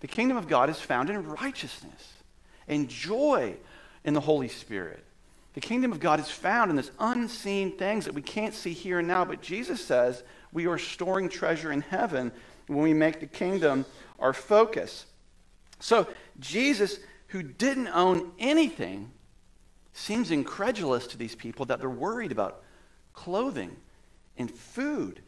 The 0.00 0.06
kingdom 0.06 0.36
of 0.36 0.48
God 0.48 0.68
is 0.68 0.78
found 0.78 1.10
in 1.10 1.26
righteousness 1.26 2.12
and 2.68 2.88
joy 2.88 3.56
in 4.04 4.14
the 4.14 4.20
Holy 4.20 4.48
Spirit. 4.48 5.02
The 5.54 5.60
kingdom 5.60 5.90
of 5.90 6.00
God 6.00 6.20
is 6.20 6.30
found 6.30 6.70
in 6.70 6.76
this 6.76 6.90
unseen 6.98 7.78
things 7.78 8.04
that 8.04 8.14
we 8.14 8.20
can't 8.20 8.52
see 8.52 8.74
here 8.74 8.98
and 8.98 9.08
now, 9.08 9.24
but 9.24 9.40
Jesus 9.40 9.82
says 9.82 10.22
we 10.52 10.66
are 10.66 10.78
storing 10.78 11.28
treasure 11.28 11.72
in 11.72 11.80
heaven 11.80 12.30
when 12.66 12.82
we 12.82 12.92
make 12.92 13.20
the 13.20 13.26
kingdom 13.26 13.86
our 14.18 14.34
focus. 14.34 15.06
So, 15.80 16.06
Jesus, 16.40 16.98
who 17.28 17.42
didn't 17.42 17.88
own 17.88 18.32
anything, 18.38 19.10
seems 19.92 20.30
incredulous 20.30 21.06
to 21.08 21.16
these 21.16 21.34
people 21.34 21.66
that 21.66 21.80
they're 21.80 21.88
worried 21.88 22.32
about 22.32 22.62
clothing 23.14 23.76
and 24.38 24.50
food. 24.50 25.20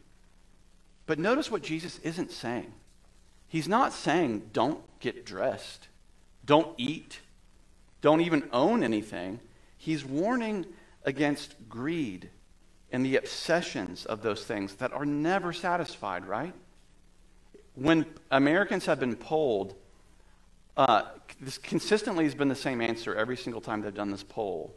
But 1.05 1.19
notice 1.19 1.49
what 1.49 1.63
Jesus 1.63 1.99
isn't 1.99 2.31
saying. 2.31 2.73
He's 3.47 3.67
not 3.67 3.93
saying 3.93 4.49
don't 4.53 4.81
get 4.99 5.25
dressed, 5.25 5.87
don't 6.45 6.73
eat, 6.77 7.19
don't 8.01 8.21
even 8.21 8.47
own 8.53 8.83
anything. 8.83 9.39
He's 9.77 10.05
warning 10.05 10.65
against 11.03 11.55
greed 11.67 12.29
and 12.91 13.05
the 13.05 13.17
obsessions 13.17 14.05
of 14.05 14.21
those 14.21 14.43
things 14.43 14.75
that 14.75 14.93
are 14.93 15.05
never 15.05 15.53
satisfied, 15.53 16.25
right? 16.25 16.53
When 17.75 18.05
Americans 18.29 18.85
have 18.85 18.99
been 18.99 19.15
polled, 19.15 19.75
uh, 20.75 21.03
this 21.39 21.57
consistently 21.57 22.23
has 22.25 22.35
been 22.35 22.49
the 22.49 22.55
same 22.55 22.81
answer 22.81 23.15
every 23.15 23.37
single 23.37 23.61
time 23.61 23.81
they've 23.81 23.93
done 23.93 24.11
this 24.11 24.23
poll. 24.23 24.75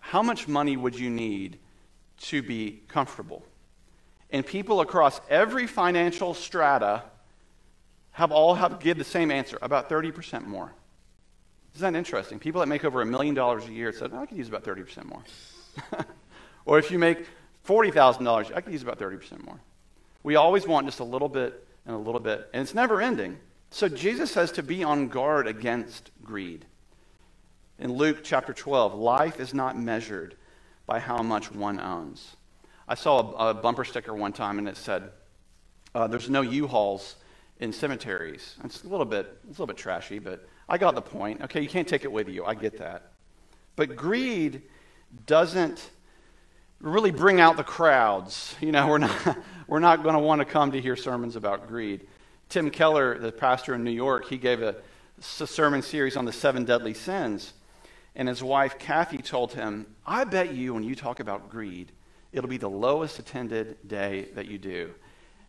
How 0.00 0.22
much 0.22 0.48
money 0.48 0.76
would 0.76 0.98
you 0.98 1.10
need 1.10 1.58
to 2.20 2.42
be 2.42 2.82
comfortable? 2.88 3.44
And 4.30 4.46
people 4.46 4.80
across 4.80 5.20
every 5.28 5.66
financial 5.66 6.34
strata 6.34 7.02
have 8.12 8.32
all 8.32 8.54
have 8.54 8.80
give 8.80 8.98
the 8.98 9.04
same 9.04 9.30
answer, 9.30 9.58
about 9.62 9.88
30% 9.88 10.46
more. 10.46 10.72
Isn't 11.74 11.92
that 11.92 11.98
interesting? 11.98 12.38
People 12.38 12.60
that 12.60 12.66
make 12.66 12.84
over 12.84 13.00
a 13.02 13.06
million 13.06 13.34
dollars 13.34 13.66
a 13.66 13.72
year 13.72 13.92
said, 13.92 14.10
oh, 14.12 14.18
I 14.18 14.26
could 14.26 14.36
use 14.36 14.48
about 14.48 14.64
30% 14.64 15.04
more. 15.04 15.22
or 16.64 16.78
if 16.78 16.90
you 16.90 16.98
make 16.98 17.26
$40,000, 17.66 18.54
I 18.54 18.60
could 18.60 18.72
use 18.72 18.82
about 18.82 18.98
30% 18.98 19.44
more. 19.44 19.60
We 20.22 20.36
always 20.36 20.66
want 20.66 20.86
just 20.86 21.00
a 21.00 21.04
little 21.04 21.28
bit 21.28 21.66
and 21.86 21.94
a 21.94 21.98
little 21.98 22.20
bit, 22.20 22.48
and 22.52 22.62
it's 22.62 22.74
never 22.74 23.00
ending. 23.00 23.38
So 23.70 23.88
Jesus 23.88 24.30
says 24.30 24.52
to 24.52 24.62
be 24.62 24.84
on 24.84 25.08
guard 25.08 25.46
against 25.46 26.10
greed. 26.22 26.66
In 27.78 27.92
Luke 27.94 28.18
chapter 28.22 28.52
12, 28.52 28.94
life 28.94 29.40
is 29.40 29.54
not 29.54 29.78
measured 29.78 30.34
by 30.90 30.98
how 30.98 31.22
much 31.22 31.52
one 31.52 31.78
owns. 31.78 32.36
I 32.88 32.96
saw 32.96 33.20
a, 33.20 33.50
a 33.50 33.54
bumper 33.54 33.84
sticker 33.84 34.12
one 34.12 34.32
time 34.32 34.58
and 34.58 34.66
it 34.66 34.76
said, 34.76 35.12
uh, 35.94 36.08
There's 36.08 36.28
no 36.28 36.40
U 36.40 36.66
Hauls 36.66 37.14
in 37.60 37.72
cemeteries. 37.72 38.56
It's 38.64 38.82
a 38.82 38.88
little 38.88 39.06
bit, 39.06 39.38
it's 39.48 39.58
a 39.58 39.62
little 39.62 39.68
bit 39.68 39.76
trashy, 39.76 40.18
but 40.18 40.48
I 40.68 40.78
got 40.78 40.96
the 40.96 41.00
point. 41.00 41.42
Okay, 41.42 41.60
you 41.60 41.68
can't 41.68 41.86
take 41.86 42.02
it 42.02 42.10
with 42.10 42.28
you. 42.28 42.44
I 42.44 42.56
get 42.56 42.78
that. 42.78 43.12
But 43.76 43.94
greed 43.94 44.62
doesn't 45.26 45.90
really 46.80 47.12
bring 47.12 47.40
out 47.40 47.56
the 47.56 47.62
crowds. 47.62 48.56
You 48.60 48.72
know, 48.72 48.88
we're 48.88 48.98
not, 48.98 49.38
we're 49.68 49.78
not 49.78 50.02
going 50.02 50.16
to 50.16 50.20
want 50.20 50.40
to 50.40 50.44
come 50.44 50.72
to 50.72 50.80
hear 50.80 50.96
sermons 50.96 51.36
about 51.36 51.68
greed. 51.68 52.08
Tim 52.48 52.68
Keller, 52.68 53.16
the 53.16 53.30
pastor 53.30 53.76
in 53.76 53.84
New 53.84 53.92
York, 53.92 54.28
he 54.28 54.38
gave 54.38 54.60
a, 54.60 54.74
a 55.20 55.46
sermon 55.46 55.82
series 55.82 56.16
on 56.16 56.24
the 56.24 56.32
seven 56.32 56.64
deadly 56.64 56.94
sins. 56.94 57.52
And 58.14 58.28
his 58.28 58.42
wife, 58.42 58.78
Kathy, 58.78 59.18
told 59.18 59.52
him, 59.52 59.86
I 60.06 60.24
bet 60.24 60.52
you 60.52 60.74
when 60.74 60.82
you 60.82 60.94
talk 60.94 61.20
about 61.20 61.50
greed, 61.50 61.92
it'll 62.32 62.50
be 62.50 62.58
the 62.58 62.70
lowest 62.70 63.18
attended 63.18 63.76
day 63.86 64.28
that 64.34 64.46
you 64.46 64.58
do. 64.58 64.92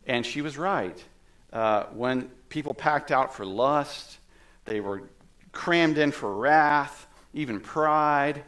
And 0.05 0.25
she 0.25 0.41
was 0.41 0.57
right. 0.57 1.03
Uh, 1.51 1.83
when 1.93 2.29
people 2.49 2.73
packed 2.73 3.11
out 3.11 3.35
for 3.35 3.45
lust, 3.45 4.19
they 4.65 4.79
were 4.79 5.03
crammed 5.51 5.97
in 5.97 6.11
for 6.11 6.33
wrath, 6.33 7.07
even 7.33 7.59
pride. 7.59 8.43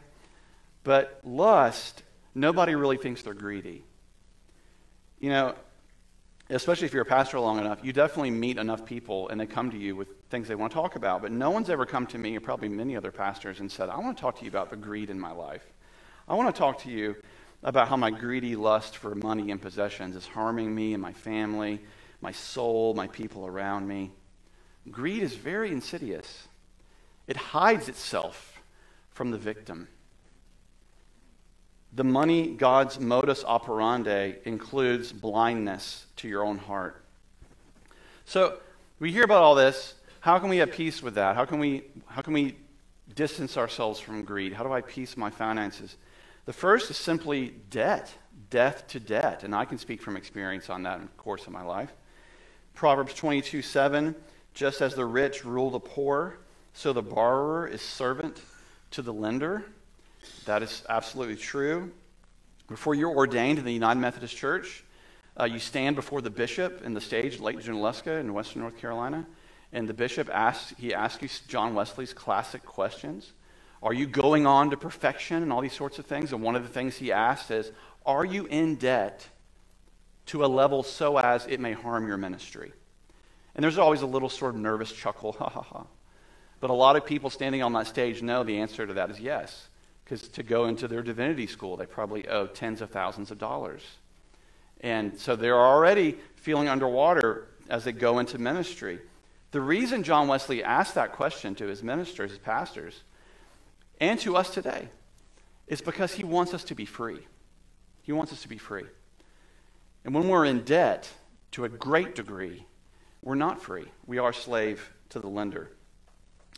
But 0.84 1.20
lust, 1.24 2.02
nobody 2.34 2.74
really 2.74 2.96
thinks 2.96 3.22
they're 3.22 3.34
greedy. 3.34 3.84
You 5.20 5.30
know, 5.30 5.54
especially 6.50 6.86
if 6.86 6.92
you're 6.92 7.02
a 7.02 7.06
pastor 7.06 7.38
long 7.40 7.58
enough, 7.58 7.78
you 7.82 7.92
definitely 7.92 8.30
meet 8.30 8.58
enough 8.58 8.84
people 8.84 9.28
and 9.28 9.40
they 9.40 9.46
come 9.46 9.70
to 9.70 9.78
you 9.78 9.96
with 9.96 10.08
things 10.30 10.48
they 10.48 10.54
want 10.54 10.72
to 10.72 10.74
talk 10.74 10.96
about. 10.96 11.22
But 11.22 11.32
no 11.32 11.50
one's 11.50 11.70
ever 11.70 11.86
come 11.86 12.06
to 12.08 12.18
me, 12.18 12.36
or 12.36 12.40
probably 12.40 12.68
many 12.68 12.96
other 12.96 13.10
pastors, 13.10 13.60
and 13.60 13.70
said, 13.70 13.88
I 13.88 13.98
want 13.98 14.16
to 14.16 14.20
talk 14.20 14.38
to 14.38 14.44
you 14.44 14.50
about 14.50 14.70
the 14.70 14.76
greed 14.76 15.10
in 15.10 15.18
my 15.18 15.32
life. 15.32 15.64
I 16.28 16.34
want 16.34 16.54
to 16.54 16.58
talk 16.58 16.80
to 16.82 16.90
you 16.90 17.16
about 17.62 17.88
how 17.88 17.96
my 17.96 18.10
greedy 18.10 18.56
lust 18.56 18.96
for 18.96 19.14
money 19.14 19.50
and 19.50 19.60
possessions 19.60 20.16
is 20.16 20.26
harming 20.26 20.74
me 20.74 20.92
and 20.92 21.02
my 21.02 21.12
family 21.12 21.80
my 22.24 22.32
soul, 22.32 22.94
my 22.94 23.06
people 23.06 23.46
around 23.46 23.86
me. 23.86 24.10
Greed 24.90 25.22
is 25.22 25.34
very 25.34 25.70
insidious, 25.70 26.48
it 27.28 27.36
hides 27.36 27.88
itself 27.88 28.62
from 29.10 29.30
the 29.30 29.38
victim. 29.38 29.88
The 31.94 32.04
money 32.04 32.48
God's 32.48 32.98
modus 32.98 33.44
operandi 33.44 34.34
includes 34.44 35.12
blindness 35.12 36.06
to 36.16 36.28
your 36.28 36.44
own 36.44 36.58
heart. 36.58 37.04
So 38.24 38.58
we 38.98 39.12
hear 39.12 39.22
about 39.22 39.42
all 39.42 39.54
this. 39.54 39.94
How 40.18 40.40
can 40.40 40.48
we 40.48 40.56
have 40.56 40.72
peace 40.72 41.02
with 41.02 41.14
that? 41.14 41.36
How 41.36 41.44
can 41.44 41.60
we, 41.60 41.84
how 42.06 42.22
can 42.22 42.32
we 42.32 42.56
distance 43.14 43.56
ourselves 43.56 44.00
from 44.00 44.24
greed? 44.24 44.52
How 44.52 44.64
do 44.64 44.72
I 44.72 44.80
peace 44.80 45.16
my 45.16 45.30
finances? 45.30 45.96
The 46.46 46.52
first 46.52 46.90
is 46.90 46.96
simply 46.96 47.54
debt, 47.70 48.12
death 48.50 48.88
to 48.88 48.98
debt. 48.98 49.44
And 49.44 49.54
I 49.54 49.64
can 49.64 49.78
speak 49.78 50.02
from 50.02 50.16
experience 50.16 50.70
on 50.70 50.82
that 50.82 50.96
in 50.96 51.02
the 51.02 51.12
course 51.12 51.46
of 51.46 51.52
my 51.52 51.62
life. 51.62 51.92
Proverbs 52.74 53.14
22 53.14 53.62
7, 53.62 54.16
just 54.52 54.80
as 54.80 54.96
the 54.96 55.04
rich 55.04 55.44
rule 55.44 55.70
the 55.70 55.78
poor, 55.78 56.38
so 56.72 56.92
the 56.92 57.02
borrower 57.02 57.68
is 57.68 57.80
servant 57.80 58.40
to 58.90 59.00
the 59.00 59.12
lender. 59.12 59.64
That 60.46 60.62
is 60.62 60.82
absolutely 60.88 61.36
true. 61.36 61.92
Before 62.68 62.94
you're 62.94 63.14
ordained 63.14 63.58
in 63.58 63.64
the 63.64 63.72
United 63.72 64.00
Methodist 64.00 64.36
Church, 64.36 64.84
uh, 65.38 65.44
you 65.44 65.58
stand 65.58 65.96
before 65.96 66.22
the 66.22 66.30
bishop 66.30 66.82
in 66.82 66.94
the 66.94 67.00
stage, 67.00 67.40
Lake 67.40 67.58
Junaluska 67.58 68.20
in 68.20 68.32
western 68.32 68.62
North 68.62 68.78
Carolina, 68.78 69.26
and 69.72 69.88
the 69.88 69.94
bishop 69.94 70.30
asks, 70.32 70.74
he 70.78 70.94
asks 70.94 71.22
you 71.22 71.28
John 71.48 71.74
Wesley's 71.74 72.14
classic 72.14 72.64
questions. 72.64 73.32
Are 73.82 73.92
you 73.92 74.06
going 74.06 74.46
on 74.46 74.70
to 74.70 74.76
perfection 74.76 75.42
and 75.42 75.52
all 75.52 75.60
these 75.60 75.74
sorts 75.74 75.98
of 75.98 76.06
things? 76.06 76.32
And 76.32 76.42
one 76.42 76.56
of 76.56 76.62
the 76.62 76.68
things 76.68 76.96
he 76.96 77.12
asks 77.12 77.50
is, 77.50 77.70
Are 78.06 78.24
you 78.24 78.46
in 78.46 78.76
debt 78.76 79.28
to 80.26 80.44
a 80.44 80.46
level 80.46 80.82
so 80.82 81.18
as 81.18 81.46
it 81.46 81.60
may 81.60 81.72
harm 81.72 82.06
your 82.06 82.16
ministry? 82.16 82.72
And 83.54 83.62
there's 83.62 83.76
always 83.76 84.00
a 84.00 84.06
little 84.06 84.30
sort 84.30 84.54
of 84.54 84.60
nervous 84.60 84.90
chuckle, 84.90 85.32
ha 85.38 85.50
ha 85.50 85.60
ha. 85.60 85.86
But 86.60 86.70
a 86.70 86.74
lot 86.74 86.96
of 86.96 87.04
people 87.04 87.28
standing 87.28 87.62
on 87.62 87.74
that 87.74 87.86
stage 87.86 88.22
know 88.22 88.42
the 88.42 88.58
answer 88.58 88.86
to 88.86 88.94
that 88.94 89.10
is 89.10 89.20
yes. 89.20 89.68
Because 90.04 90.28
to 90.28 90.42
go 90.42 90.66
into 90.66 90.86
their 90.86 91.02
divinity 91.02 91.46
school, 91.46 91.76
they 91.76 91.86
probably 91.86 92.28
owe 92.28 92.46
tens 92.46 92.80
of 92.80 92.90
thousands 92.90 93.30
of 93.30 93.38
dollars. 93.38 93.82
And 94.80 95.18
so 95.18 95.34
they're 95.34 95.58
already 95.58 96.18
feeling 96.36 96.68
underwater 96.68 97.48
as 97.70 97.84
they 97.84 97.92
go 97.92 98.18
into 98.18 98.38
ministry. 98.38 98.98
The 99.50 99.60
reason 99.60 100.02
John 100.02 100.28
Wesley 100.28 100.62
asked 100.62 100.94
that 100.96 101.12
question 101.12 101.54
to 101.54 101.66
his 101.66 101.82
ministers, 101.82 102.30
his 102.30 102.38
pastors, 102.38 103.02
and 104.00 104.18
to 104.20 104.36
us 104.36 104.50
today 104.50 104.88
is 105.66 105.80
because 105.80 106.12
he 106.12 106.24
wants 106.24 106.52
us 106.52 106.64
to 106.64 106.74
be 106.74 106.84
free. 106.84 107.20
He 108.02 108.12
wants 108.12 108.32
us 108.32 108.42
to 108.42 108.48
be 108.48 108.58
free. 108.58 108.84
And 110.04 110.14
when 110.14 110.28
we're 110.28 110.44
in 110.44 110.64
debt 110.64 111.08
to 111.52 111.64
a 111.64 111.68
great 111.68 112.14
degree, 112.14 112.66
we're 113.22 113.36
not 113.36 113.62
free. 113.62 113.86
We 114.06 114.18
are 114.18 114.32
slave 114.34 114.92
to 115.10 115.20
the 115.20 115.28
lender. 115.28 115.70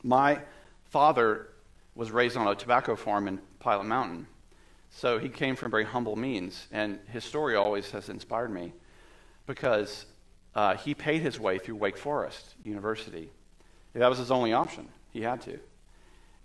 My 0.02 0.40
father 0.90 1.48
was 1.96 2.10
raised 2.12 2.36
on 2.36 2.46
a 2.46 2.54
tobacco 2.54 2.94
farm 2.94 3.26
in 3.26 3.40
Pilot 3.58 3.84
Mountain. 3.84 4.26
So 4.90 5.18
he 5.18 5.28
came 5.28 5.56
from 5.56 5.70
very 5.70 5.84
humble 5.84 6.14
means, 6.14 6.68
and 6.70 7.00
his 7.10 7.24
story 7.24 7.56
always 7.56 7.90
has 7.90 8.08
inspired 8.08 8.52
me 8.52 8.72
because 9.46 10.06
uh, 10.54 10.76
he 10.76 10.94
paid 10.94 11.22
his 11.22 11.40
way 11.40 11.58
through 11.58 11.76
Wake 11.76 11.96
Forest 11.96 12.54
University. 12.64 13.30
That 13.94 14.08
was 14.08 14.18
his 14.18 14.30
only 14.30 14.52
option. 14.52 14.88
He 15.12 15.22
had 15.22 15.40
to. 15.42 15.58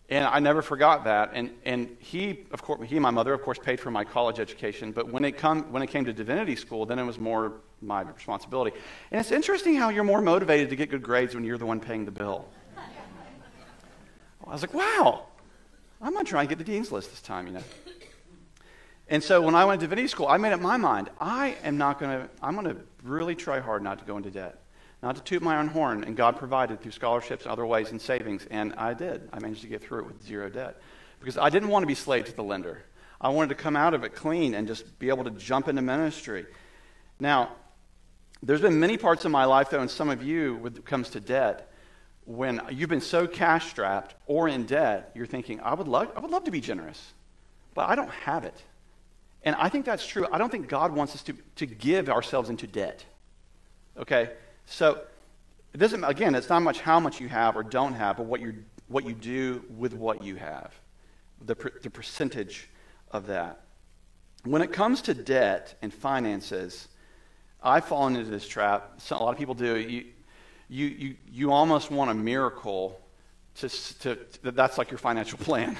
And 0.09 0.25
I 0.25 0.39
never 0.39 0.61
forgot 0.61 1.05
that. 1.05 1.31
And, 1.33 1.51
and 1.63 1.95
he, 1.99 2.45
of 2.51 2.61
course, 2.61 2.87
he 2.89 2.97
and 2.97 3.03
my 3.03 3.11
mother, 3.11 3.33
of 3.33 3.41
course, 3.41 3.57
paid 3.57 3.79
for 3.79 3.91
my 3.91 4.03
college 4.03 4.39
education. 4.39 4.91
But 4.91 5.09
when 5.09 5.23
it, 5.23 5.37
come, 5.37 5.71
when 5.71 5.81
it 5.81 5.87
came 5.87 6.03
to 6.05 6.13
divinity 6.13 6.55
school, 6.57 6.85
then 6.85 6.99
it 6.99 7.05
was 7.05 7.17
more 7.17 7.53
my 7.81 8.01
responsibility. 8.01 8.75
And 9.11 9.21
it's 9.21 9.31
interesting 9.31 9.75
how 9.75 9.89
you're 9.89 10.03
more 10.03 10.21
motivated 10.21 10.69
to 10.69 10.75
get 10.75 10.89
good 10.89 11.01
grades 11.01 11.33
when 11.33 11.45
you're 11.45 11.57
the 11.57 11.65
one 11.65 11.79
paying 11.79 12.03
the 12.03 12.11
bill. 12.11 12.49
I 14.47 14.51
was 14.51 14.61
like, 14.61 14.73
wow, 14.73 15.27
I'm 16.01 16.13
going 16.13 16.25
to 16.25 16.29
try 16.29 16.41
and 16.41 16.49
get 16.49 16.57
the 16.57 16.63
dean's 16.63 16.91
list 16.91 17.11
this 17.11 17.21
time, 17.21 17.47
you 17.47 17.53
know. 17.53 17.63
And 19.07 19.21
so 19.21 19.41
when 19.41 19.55
I 19.55 19.65
went 19.65 19.81
to 19.81 19.87
divinity 19.87 20.07
school, 20.07 20.27
I 20.27 20.37
made 20.37 20.53
up 20.53 20.61
my 20.61 20.77
mind. 20.77 21.09
I 21.19 21.57
am 21.63 21.77
not 21.77 21.99
going 21.99 22.17
to, 22.17 22.29
I'm 22.41 22.55
going 22.55 22.67
to 22.67 22.77
really 23.03 23.35
try 23.35 23.59
hard 23.59 23.83
not 23.83 23.99
to 23.99 24.05
go 24.05 24.17
into 24.17 24.31
debt, 24.31 24.61
not 25.03 25.15
to 25.17 25.21
toot 25.21 25.41
my 25.41 25.59
own 25.59 25.67
horn. 25.67 26.03
And 26.05 26.15
God 26.15 26.37
provided 26.37 26.81
through 26.81 26.91
scholarships 26.91 27.43
and 27.43 27.51
other 27.51 27.65
ways 27.65 27.91
and 27.91 28.01
savings. 28.01 28.47
And 28.49 28.73
I 28.77 28.93
did. 28.93 29.29
I 29.33 29.39
managed 29.39 29.61
to 29.61 29.67
get 29.67 29.81
through 29.81 29.99
it 29.99 30.05
with 30.07 30.23
zero 30.23 30.49
debt 30.49 30.81
because 31.19 31.37
I 31.37 31.49
didn't 31.49 31.69
want 31.69 31.83
to 31.83 31.87
be 31.87 31.93
slave 31.93 32.25
to 32.25 32.35
the 32.35 32.43
lender. 32.43 32.83
I 33.19 33.29
wanted 33.29 33.49
to 33.49 33.55
come 33.55 33.75
out 33.75 33.93
of 33.93 34.03
it 34.03 34.15
clean 34.15 34.55
and 34.55 34.67
just 34.67 34.97
be 34.97 35.09
able 35.09 35.25
to 35.25 35.31
jump 35.31 35.67
into 35.67 35.81
ministry. 35.81 36.47
Now, 37.19 37.51
there's 38.41 38.61
been 38.61 38.79
many 38.79 38.97
parts 38.97 39.25
of 39.25 39.31
my 39.31 39.45
life, 39.45 39.69
though, 39.69 39.81
and 39.81 39.91
some 39.91 40.09
of 40.09 40.23
you, 40.23 40.55
when 40.55 40.75
it 40.75 40.85
comes 40.85 41.09
to 41.11 41.19
debt, 41.19 41.70
when 42.25 42.61
you've 42.71 42.89
been 42.89 43.01
so 43.01 43.27
cash 43.27 43.69
strapped 43.69 44.15
or 44.27 44.47
in 44.47 44.65
debt, 44.65 45.11
you're 45.15 45.25
thinking, 45.25 45.59
I 45.61 45.73
would, 45.73 45.87
love, 45.87 46.11
I 46.15 46.19
would 46.19 46.31
love 46.31 46.43
to 46.45 46.51
be 46.51 46.61
generous, 46.61 47.13
but 47.73 47.89
I 47.89 47.95
don't 47.95 48.11
have 48.11 48.45
it. 48.45 48.63
And 49.43 49.55
I 49.55 49.69
think 49.69 49.85
that's 49.85 50.05
true. 50.05 50.27
I 50.31 50.37
don't 50.37 50.51
think 50.51 50.67
God 50.67 50.93
wants 50.93 51.15
us 51.15 51.23
to, 51.23 51.33
to 51.55 51.65
give 51.65 52.09
ourselves 52.09 52.49
into 52.49 52.67
debt. 52.67 53.03
Okay? 53.97 54.29
So, 54.65 55.01
it 55.73 55.77
doesn't, 55.77 56.03
again, 56.03 56.35
it's 56.35 56.49
not 56.49 56.61
much 56.61 56.81
how 56.81 56.99
much 56.99 57.19
you 57.19 57.29
have 57.29 57.55
or 57.55 57.63
don't 57.63 57.93
have, 57.93 58.17
but 58.17 58.25
what, 58.25 58.41
you 58.41 58.55
what 58.87 59.05
you 59.05 59.13
do 59.13 59.63
with 59.77 59.93
what 59.93 60.23
you 60.23 60.35
have, 60.35 60.73
the, 61.45 61.55
the 61.81 61.89
percentage 61.89 62.69
of 63.11 63.27
that. 63.27 63.61
When 64.43 64.61
it 64.61 64.73
comes 64.73 65.01
to 65.03 65.13
debt 65.13 65.75
and 65.81 65.93
finances, 65.93 66.87
I've 67.63 67.85
fallen 67.85 68.15
into 68.15 68.29
this 68.29 68.47
trap. 68.47 68.99
A 69.09 69.15
lot 69.15 69.31
of 69.31 69.37
people 69.37 69.53
do. 69.53 69.77
You, 69.77 70.05
you, 70.71 70.85
you, 70.85 71.15
you 71.29 71.51
almost 71.51 71.91
want 71.91 72.11
a 72.11 72.13
miracle 72.13 72.97
to, 73.55 73.67
to, 73.67 74.15
to 74.15 74.51
that's 74.51 74.77
like 74.77 74.89
your 74.89 74.97
financial 74.97 75.37
plan. 75.37 75.77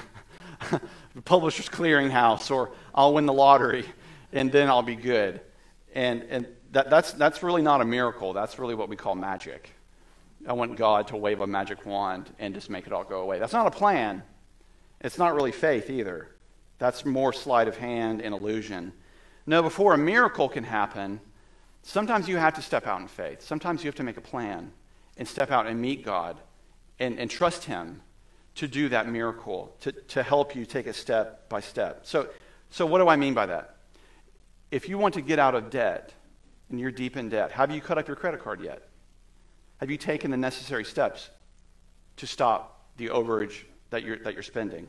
the 1.16 1.22
publisher's 1.24 1.70
clearinghouse, 1.70 2.52
or 2.52 2.72
I'll 2.94 3.14
win 3.14 3.26
the 3.26 3.32
lottery, 3.32 3.86
and 4.34 4.52
then 4.52 4.68
I'll 4.68 4.84
be 4.84 4.98
good. 4.98 5.40
And, 5.96 6.24
and 6.24 6.46
that, 6.74 6.90
that's, 6.90 7.14
that's 7.14 7.42
really 7.42 7.62
not 7.62 7.80
a 7.80 7.86
miracle. 7.86 8.34
That's 8.34 8.60
really 8.60 8.76
what 8.76 8.90
we 8.90 8.98
call 8.98 9.16
magic. 9.16 9.70
I 10.46 10.52
want 10.52 10.76
God 10.76 11.08
to 11.08 11.18
wave 11.18 11.40
a 11.40 11.48
magic 11.48 11.86
wand 11.86 12.30
and 12.38 12.54
just 12.54 12.70
make 12.70 12.86
it 12.86 12.92
all 12.92 13.06
go 13.06 13.22
away. 13.22 13.40
That's 13.40 13.54
not 13.54 13.68
a 13.68 13.72
plan. 13.72 14.22
It's 15.00 15.18
not 15.18 15.36
really 15.36 15.54
faith 15.54 15.90
either. 15.90 16.28
That's 16.80 17.06
more 17.06 17.32
sleight 17.32 17.70
of 17.70 17.78
hand 17.78 18.22
and 18.22 18.36
illusion. 18.36 18.92
No, 19.46 19.64
before 19.64 19.94
a 19.94 19.98
miracle 19.98 20.50
can 20.50 20.66
happen, 20.66 21.22
sometimes 21.82 22.28
you 22.28 22.36
have 22.36 22.56
to 22.56 22.62
step 22.62 22.88
out 22.88 23.00
in 23.00 23.08
faith. 23.08 23.42
Sometimes 23.42 23.86
you 23.86 23.88
have 23.88 23.96
to 23.96 24.04
make 24.04 24.18
a 24.18 24.22
plan 24.22 24.74
and 25.22 25.28
step 25.28 25.52
out 25.52 25.68
and 25.68 25.80
meet 25.80 26.04
God 26.04 26.36
and, 26.98 27.20
and 27.20 27.30
trust 27.30 27.66
Him 27.66 28.02
to 28.56 28.68
do 28.68 28.90
that 28.90 29.08
miracle, 29.08 29.72
to, 29.82 29.92
to 29.92 30.24
help 30.24 30.56
you 30.56 30.66
take 30.66 30.88
it 30.88 30.96
step 30.96 31.48
by 31.48 31.60
step. 31.60 32.08
So, 32.08 32.28
so, 32.72 32.88
what 32.88 32.98
do 32.98 33.08
I 33.08 33.18
mean 33.18 33.36
by 33.36 33.46
that? 33.46 33.76
If 34.72 34.90
you 34.90 34.98
want 34.98 35.14
to 35.14 35.22
get 35.22 35.38
out 35.38 35.54
of 35.54 35.70
debt 35.70 36.12
and 36.72 36.80
you're 36.80 36.90
deep 36.90 37.18
in 37.18 37.30
debt, 37.30 37.52
have 37.52 37.70
you 37.70 37.82
cut 37.82 38.00
up 38.00 38.08
your 38.08 38.16
credit 38.16 38.42
card 38.42 38.62
yet? 38.62 38.90
Have 39.78 39.92
you 39.92 39.98
taken 39.98 40.32
the 40.32 40.38
necessary 40.38 40.86
steps 40.86 41.30
to 42.18 42.26
stop 42.26 42.84
the 42.98 43.10
overage 43.10 43.66
that 43.92 44.04
you're, 44.04 44.18
that 44.24 44.34
you're 44.34 44.42
spending? 44.42 44.88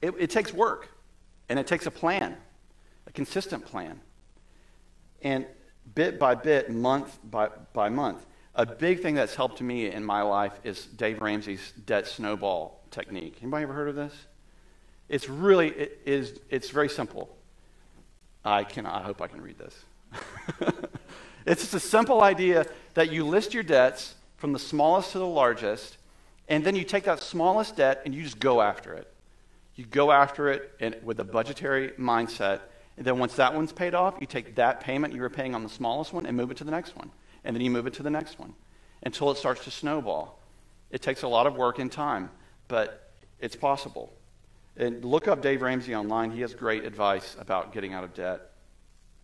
It, 0.00 0.14
it 0.16 0.30
takes 0.30 0.52
work, 0.52 0.90
and 1.48 1.58
it 1.58 1.66
takes 1.66 1.86
a 1.86 1.90
plan, 1.90 2.36
a 3.08 3.10
consistent 3.10 3.66
plan. 3.66 4.00
And 5.22 5.44
bit 5.92 6.20
by 6.20 6.36
bit, 6.36 6.70
month 6.70 7.18
by, 7.24 7.48
by 7.72 7.88
month, 7.88 8.24
a 8.54 8.66
big 8.66 9.00
thing 9.00 9.14
that's 9.14 9.34
helped 9.34 9.60
me 9.60 9.90
in 9.90 10.04
my 10.04 10.22
life 10.22 10.52
is 10.62 10.84
Dave 10.84 11.22
Ramsey's 11.22 11.72
debt 11.86 12.06
snowball 12.06 12.80
technique. 12.90 13.38
Anybody 13.40 13.62
ever 13.62 13.72
heard 13.72 13.88
of 13.88 13.96
this? 13.96 14.14
It's 15.08 15.28
really 15.28 15.68
it 15.68 16.00
is 16.04 16.38
it's 16.50 16.70
very 16.70 16.88
simple. 16.88 17.34
I 18.44 18.64
can 18.64 18.86
I 18.86 19.02
hope 19.02 19.22
I 19.22 19.26
can 19.26 19.40
read 19.40 19.58
this. 19.58 19.74
it's 21.46 21.62
just 21.62 21.74
a 21.74 21.80
simple 21.80 22.22
idea 22.22 22.66
that 22.94 23.10
you 23.10 23.26
list 23.26 23.54
your 23.54 23.62
debts 23.62 24.14
from 24.36 24.52
the 24.52 24.58
smallest 24.58 25.12
to 25.12 25.18
the 25.18 25.26
largest, 25.26 25.96
and 26.48 26.64
then 26.64 26.76
you 26.76 26.84
take 26.84 27.04
that 27.04 27.22
smallest 27.22 27.76
debt 27.76 28.02
and 28.04 28.14
you 28.14 28.22
just 28.22 28.38
go 28.38 28.60
after 28.60 28.92
it. 28.94 29.08
You 29.76 29.86
go 29.86 30.12
after 30.12 30.50
it 30.50 30.72
and, 30.80 30.96
with 31.02 31.18
a 31.20 31.24
budgetary 31.24 31.90
mindset, 31.98 32.60
and 32.98 33.06
then 33.06 33.18
once 33.18 33.34
that 33.36 33.54
one's 33.54 33.72
paid 33.72 33.94
off, 33.94 34.16
you 34.20 34.26
take 34.26 34.56
that 34.56 34.80
payment 34.80 35.14
you 35.14 35.22
were 35.22 35.30
paying 35.30 35.54
on 35.54 35.62
the 35.62 35.70
smallest 35.70 36.12
one 36.12 36.26
and 36.26 36.36
move 36.36 36.50
it 36.50 36.58
to 36.58 36.64
the 36.64 36.70
next 36.70 36.94
one 36.94 37.10
and 37.44 37.54
then 37.54 37.62
you 37.62 37.70
move 37.70 37.86
it 37.86 37.94
to 37.94 38.02
the 38.02 38.10
next 38.10 38.38
one 38.38 38.54
until 39.02 39.30
it 39.30 39.36
starts 39.36 39.64
to 39.64 39.70
snowball. 39.70 40.38
It 40.90 41.02
takes 41.02 41.22
a 41.22 41.28
lot 41.28 41.46
of 41.46 41.56
work 41.56 41.78
and 41.78 41.90
time, 41.90 42.30
but 42.68 43.12
it's 43.40 43.56
possible. 43.56 44.12
And 44.76 45.04
look 45.04 45.28
up 45.28 45.42
Dave 45.42 45.62
Ramsey 45.62 45.94
online. 45.94 46.30
He 46.30 46.40
has 46.42 46.54
great 46.54 46.84
advice 46.84 47.36
about 47.38 47.72
getting 47.72 47.92
out 47.92 48.04
of 48.04 48.14
debt. 48.14 48.52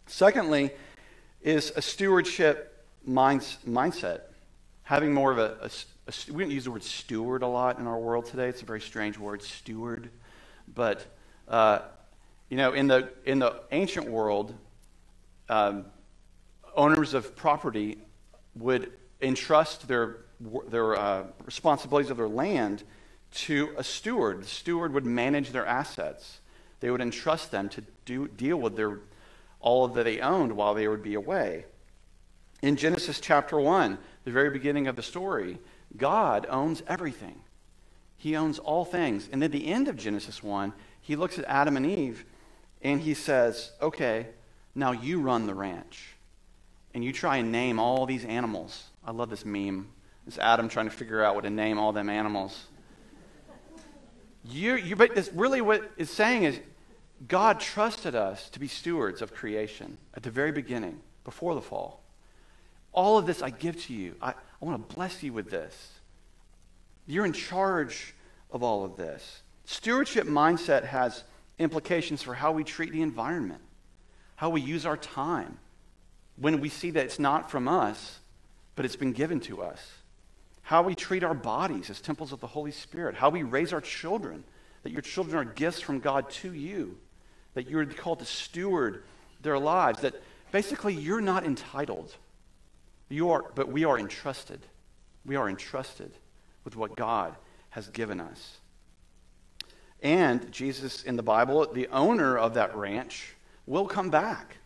Secondly, 0.07 0.71
is 1.43 1.73
a 1.77 1.83
stewardship 1.83 2.85
minds, 3.05 3.59
mindset. 3.67 4.23
Having 4.83 5.15
more 5.15 5.31
of 5.31 5.39
a, 5.39 5.57
a, 5.63 5.71
a, 6.09 6.33
we 6.33 6.43
don't 6.43 6.51
use 6.51 6.65
the 6.65 6.71
word 6.71 6.83
steward 6.83 7.43
a 7.43 7.47
lot 7.47 7.79
in 7.79 7.87
our 7.87 7.99
world 7.99 8.27
today. 8.27 8.49
It's 8.49 8.63
a 8.63 8.67
very 8.67 8.81
strange 8.81 9.19
word, 9.19 9.43
steward. 9.43 10.11
But, 10.75 11.07
uh, 11.47 11.81
you 12.49 12.57
know, 12.57 12.73
in 12.73 12.89
the, 12.89 13.11
in 13.25 13.39
the 13.39 13.61
ancient 13.71 14.09
world, 14.09 14.55
um, 15.49 15.87
owners 16.75 17.15
of 17.15 17.37
property 17.37 17.99
would 18.59 18.93
entrust 19.21 19.89
their, 19.89 20.19
their 20.69 20.97
uh, 20.97 21.25
responsibilities 21.45 22.11
of 22.11 22.17
their 22.17 22.29
land 22.29 22.85
to 23.31 23.75
a 23.77 23.85
steward. 23.85 24.43
The 24.43 24.47
steward 24.47 24.93
would 24.95 25.05
manage 25.05 25.51
their 25.51 25.67
assets. 25.67 26.41
They 26.81 26.91
would 26.91 27.01
entrust 27.01 27.51
them 27.51 27.69
to 27.71 27.85
do, 28.05 28.29
deal 28.29 28.57
with 28.57 28.77
their, 28.77 29.01
all 29.61 29.89
that 29.89 30.05
they 30.05 30.21
owned 30.21 30.53
while 30.53 30.75
they 30.75 30.89
would 30.89 31.03
be 31.03 31.15
away. 31.15 31.65
In 32.63 32.77
Genesis 32.77 33.21
chapter 33.21 33.59
1, 33.59 33.99
the 34.25 34.31
very 34.31 34.51
beginning 34.51 34.89
of 34.89 34.97
the 34.97 35.03
story, 35.03 35.59
God 35.97 36.47
owns 36.49 36.83
everything. 36.87 37.41
He 38.17 38.35
owns 38.35 38.59
all 38.59 38.85
things. 38.85 39.29
And 39.31 39.43
at 39.45 39.53
the 39.53 39.69
end 39.69 39.87
of 39.87 39.97
Genesis 39.97 40.43
1, 40.43 40.73
he 41.01 41.17
looks 41.17 41.39
at 41.39 41.45
Adam 41.47 41.77
and 41.77 41.87
Eve 41.87 42.25
and 42.83 43.01
he 43.01 43.15
says, 43.15 43.73
Okay, 43.81 44.27
now 44.75 44.93
you 44.93 45.21
run 45.21 45.47
the 45.47 45.55
ranch 45.55 46.18
and 46.95 47.05
you 47.05 47.13
try 47.13 47.37
and 47.37 47.53
name 47.53 47.79
all 47.79 48.07
these 48.07 48.25
animals. 48.25 48.85
I 49.05 49.13
love 49.13 49.31
this 49.31 49.45
meme. 49.45 49.89
It's 50.27 50.39
Adam 50.39 50.69
trying 50.69 50.89
to 50.89 50.95
figure 50.95 51.23
out 51.23 51.35
what 51.35 51.45
to 51.45 51.51
name 51.51 51.79
all 51.79 51.93
them 51.93 52.11
animals. 52.11 52.67
You, 54.45 54.77
you, 54.77 54.97
but 54.97 55.15
this 55.15 55.31
really 55.35 55.61
what 55.61 55.91
it's 55.97 56.11
saying 56.11 56.45
is 56.45 56.61
God 57.27 57.61
trusted 57.61 58.15
us 58.15 58.49
to 58.51 58.61
be 58.61 58.69
stewards 58.69 59.23
of 59.23 59.35
creation 59.35 59.99
at 60.15 60.23
the 60.23 60.31
very 60.31 60.53
beginning, 60.53 61.01
before 61.25 61.55
the 61.55 61.61
fall. 61.61 62.03
All 62.93 63.19
of 63.19 63.27
this 63.27 63.43
I 63.43 63.51
give 63.51 63.83
to 63.85 63.93
you. 63.93 64.15
I, 64.23 64.31
I 64.31 64.65
want 64.65 64.89
to 64.89 64.95
bless 64.95 65.23
you 65.23 65.33
with 65.33 65.51
this. 65.51 65.93
You're 67.07 67.27
in 67.27 67.33
charge 67.33 68.15
of 68.51 68.63
all 68.63 68.85
of 68.85 68.97
this. 68.97 69.43
Stewardship 69.65 70.27
mindset 70.27 70.85
has 70.85 71.25
implications 71.59 72.23
for 72.23 72.35
how 72.35 72.53
we 72.53 72.65
treat 72.65 72.93
the 72.93 73.03
environment, 73.03 73.61
how 74.37 74.51
we 74.51 74.61
use 74.61 74.87
our 74.87 74.97
time 74.97 75.59
when 76.41 76.61
we 76.61 76.69
see 76.69 76.91
that 76.93 77.05
it's 77.05 77.19
not 77.19 77.51
from 77.51 77.69
us, 77.69 78.19
but 78.77 78.85
it's 78.85 78.97
been 78.97 79.13
given 79.13 79.41
to 79.41 79.63
us, 79.63 79.81
how 80.63 80.83
we 80.83 80.95
treat 80.95 81.25
our 81.25 81.35
bodies 81.35 81.91
as 81.91 82.01
temples 82.01 82.33
of 82.33 82.41
the 82.41 82.47
Holy 82.47 82.71
Spirit, 82.71 83.17
how 83.17 83.31
we 83.31 83.43
raise 83.43 83.73
our 83.73 83.81
children, 83.81 84.45
that 84.83 84.93
your 84.93 85.03
children 85.03 85.37
are 85.37 85.45
gifts 85.45 85.81
from 85.81 85.99
God 85.99 86.31
to 86.31 86.53
you, 86.53 86.97
that 87.55 87.69
you're 87.69 87.85
called 87.87 88.21
to 88.21 88.25
steward 88.25 89.03
their 89.43 89.59
lives, 89.59 90.03
that 90.03 90.15
basically 90.53 90.95
you're 90.95 91.21
not 91.21 91.45
entitled. 91.45 92.15
You 93.09 93.31
are, 93.31 93.45
but 93.55 93.69
we 93.69 93.85
are 93.85 93.99
entrusted. 93.99 94.61
We 95.25 95.37
are 95.37 95.49
entrusted 95.49 96.13
with 96.65 96.77
what 96.77 96.95
God 96.95 97.35
has 97.71 97.89
given 97.89 98.21
us. 98.21 98.59
And 100.03 100.53
Jesus 100.53 101.03
in 101.03 101.17
the 101.17 101.23
Bible, 101.23 101.67
the 101.73 101.89
owner 101.89 102.39
of 102.39 102.55
that 102.55 102.77
ranch, 102.77 103.35
will 103.67 103.87
come 103.87 104.11
back 104.11 104.58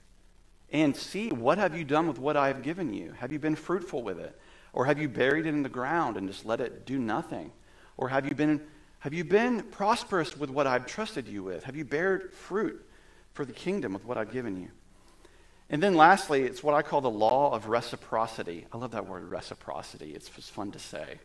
and 0.72 0.96
see 0.96 1.28
what 1.28 1.58
have 1.58 1.76
you 1.76 1.84
done 1.84 2.08
with 2.08 2.18
what 2.18 2.36
I 2.36 2.48
have 2.48 2.62
given 2.62 2.92
you? 2.92 3.12
Have 3.18 3.30
you 3.30 3.38
been 3.38 3.54
fruitful 3.54 4.02
with 4.02 4.18
it? 4.18 4.36
Or 4.72 4.86
have 4.86 4.98
you 4.98 5.08
buried 5.08 5.46
it 5.46 5.50
in 5.50 5.62
the 5.62 5.68
ground 5.68 6.16
and 6.16 6.26
just 6.26 6.46
let 6.46 6.60
it 6.60 6.86
do 6.86 6.98
nothing? 6.98 7.52
Or 7.98 8.08
have 8.08 8.26
you 8.26 8.34
been, 8.34 8.62
have 9.00 9.12
you 9.12 9.22
been 9.22 9.62
prosperous 9.64 10.36
with 10.36 10.48
what 10.48 10.66
I've 10.66 10.86
trusted 10.86 11.28
you 11.28 11.42
with? 11.42 11.64
Have 11.64 11.76
you 11.76 11.84
bared 11.84 12.32
fruit 12.32 12.84
for 13.34 13.44
the 13.44 13.52
kingdom 13.52 13.92
with 13.92 14.06
what 14.06 14.16
I've 14.16 14.32
given 14.32 14.56
you? 14.56 14.70
And 15.68 15.82
then 15.82 15.94
lastly, 15.94 16.42
it's 16.42 16.62
what 16.62 16.74
I 16.74 16.82
call 16.82 17.02
the 17.02 17.10
law 17.10 17.52
of 17.54 17.68
reciprocity. 17.68 18.66
I 18.72 18.78
love 18.78 18.92
that 18.92 19.06
word 19.06 19.30
reciprocity. 19.30 20.14
It's 20.14 20.28
just 20.30 20.50
fun 20.50 20.72
to 20.72 20.78
say. 20.78 21.18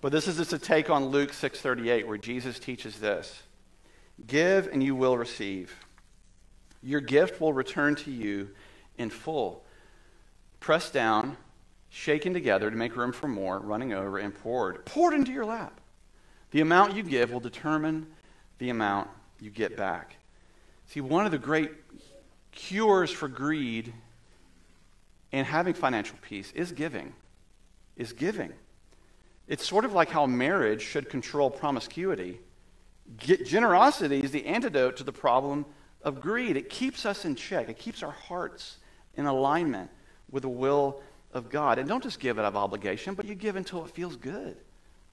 But 0.00 0.12
this 0.12 0.26
is 0.26 0.36
just 0.36 0.52
a 0.52 0.58
take 0.58 0.90
on 0.90 1.06
Luke 1.06 1.32
6:38 1.32 2.06
where 2.06 2.18
Jesus 2.18 2.58
teaches 2.58 2.98
this. 2.98 3.42
Give 4.26 4.66
and 4.68 4.82
you 4.82 4.94
will 4.94 5.16
receive. 5.16 5.74
Your 6.84 7.00
gift 7.00 7.40
will 7.40 7.54
return 7.54 7.94
to 7.96 8.10
you 8.10 8.50
in 8.98 9.08
full. 9.08 9.64
Pressed 10.60 10.92
down, 10.92 11.36
shaken 11.88 12.34
together 12.34 12.70
to 12.70 12.76
make 12.76 12.94
room 12.94 13.12
for 13.12 13.26
more, 13.26 13.58
running 13.58 13.94
over 13.94 14.18
and 14.18 14.34
poured. 14.34 14.84
Poured 14.84 15.14
into 15.14 15.32
your 15.32 15.46
lap. 15.46 15.80
The 16.50 16.60
amount 16.60 16.94
you 16.94 17.02
give 17.02 17.32
will 17.32 17.40
determine 17.40 18.06
the 18.58 18.68
amount 18.68 19.08
you 19.40 19.50
get 19.50 19.76
back. 19.76 20.16
See, 20.86 21.00
one 21.00 21.24
of 21.24 21.32
the 21.32 21.38
great 21.38 21.70
cures 22.52 23.10
for 23.10 23.28
greed 23.28 23.92
and 25.32 25.46
having 25.46 25.74
financial 25.74 26.18
peace 26.20 26.52
is 26.52 26.70
giving. 26.70 27.14
Is 27.96 28.12
giving. 28.12 28.52
It's 29.48 29.66
sort 29.66 29.84
of 29.84 29.94
like 29.94 30.10
how 30.10 30.26
marriage 30.26 30.82
should 30.82 31.08
control 31.08 31.50
promiscuity. 31.50 32.40
generosity 33.16 34.22
is 34.22 34.30
the 34.30 34.46
antidote 34.46 34.98
to 34.98 35.04
the 35.04 35.12
problem 35.12 35.64
of 36.04 36.20
greed. 36.20 36.56
It 36.56 36.68
keeps 36.68 37.04
us 37.04 37.24
in 37.24 37.34
check, 37.34 37.68
it 37.68 37.78
keeps 37.78 38.02
our 38.02 38.12
hearts 38.12 38.76
in 39.16 39.26
alignment 39.26 39.90
with 40.30 40.42
the 40.42 40.48
will 40.48 41.00
of 41.32 41.50
God. 41.50 41.78
And 41.78 41.88
don't 41.88 42.02
just 42.02 42.20
give 42.20 42.38
out 42.38 42.44
of 42.44 42.56
obligation, 42.56 43.14
but 43.14 43.26
you 43.26 43.34
give 43.34 43.56
until 43.56 43.84
it 43.84 43.90
feels 43.90 44.16
good. 44.16 44.56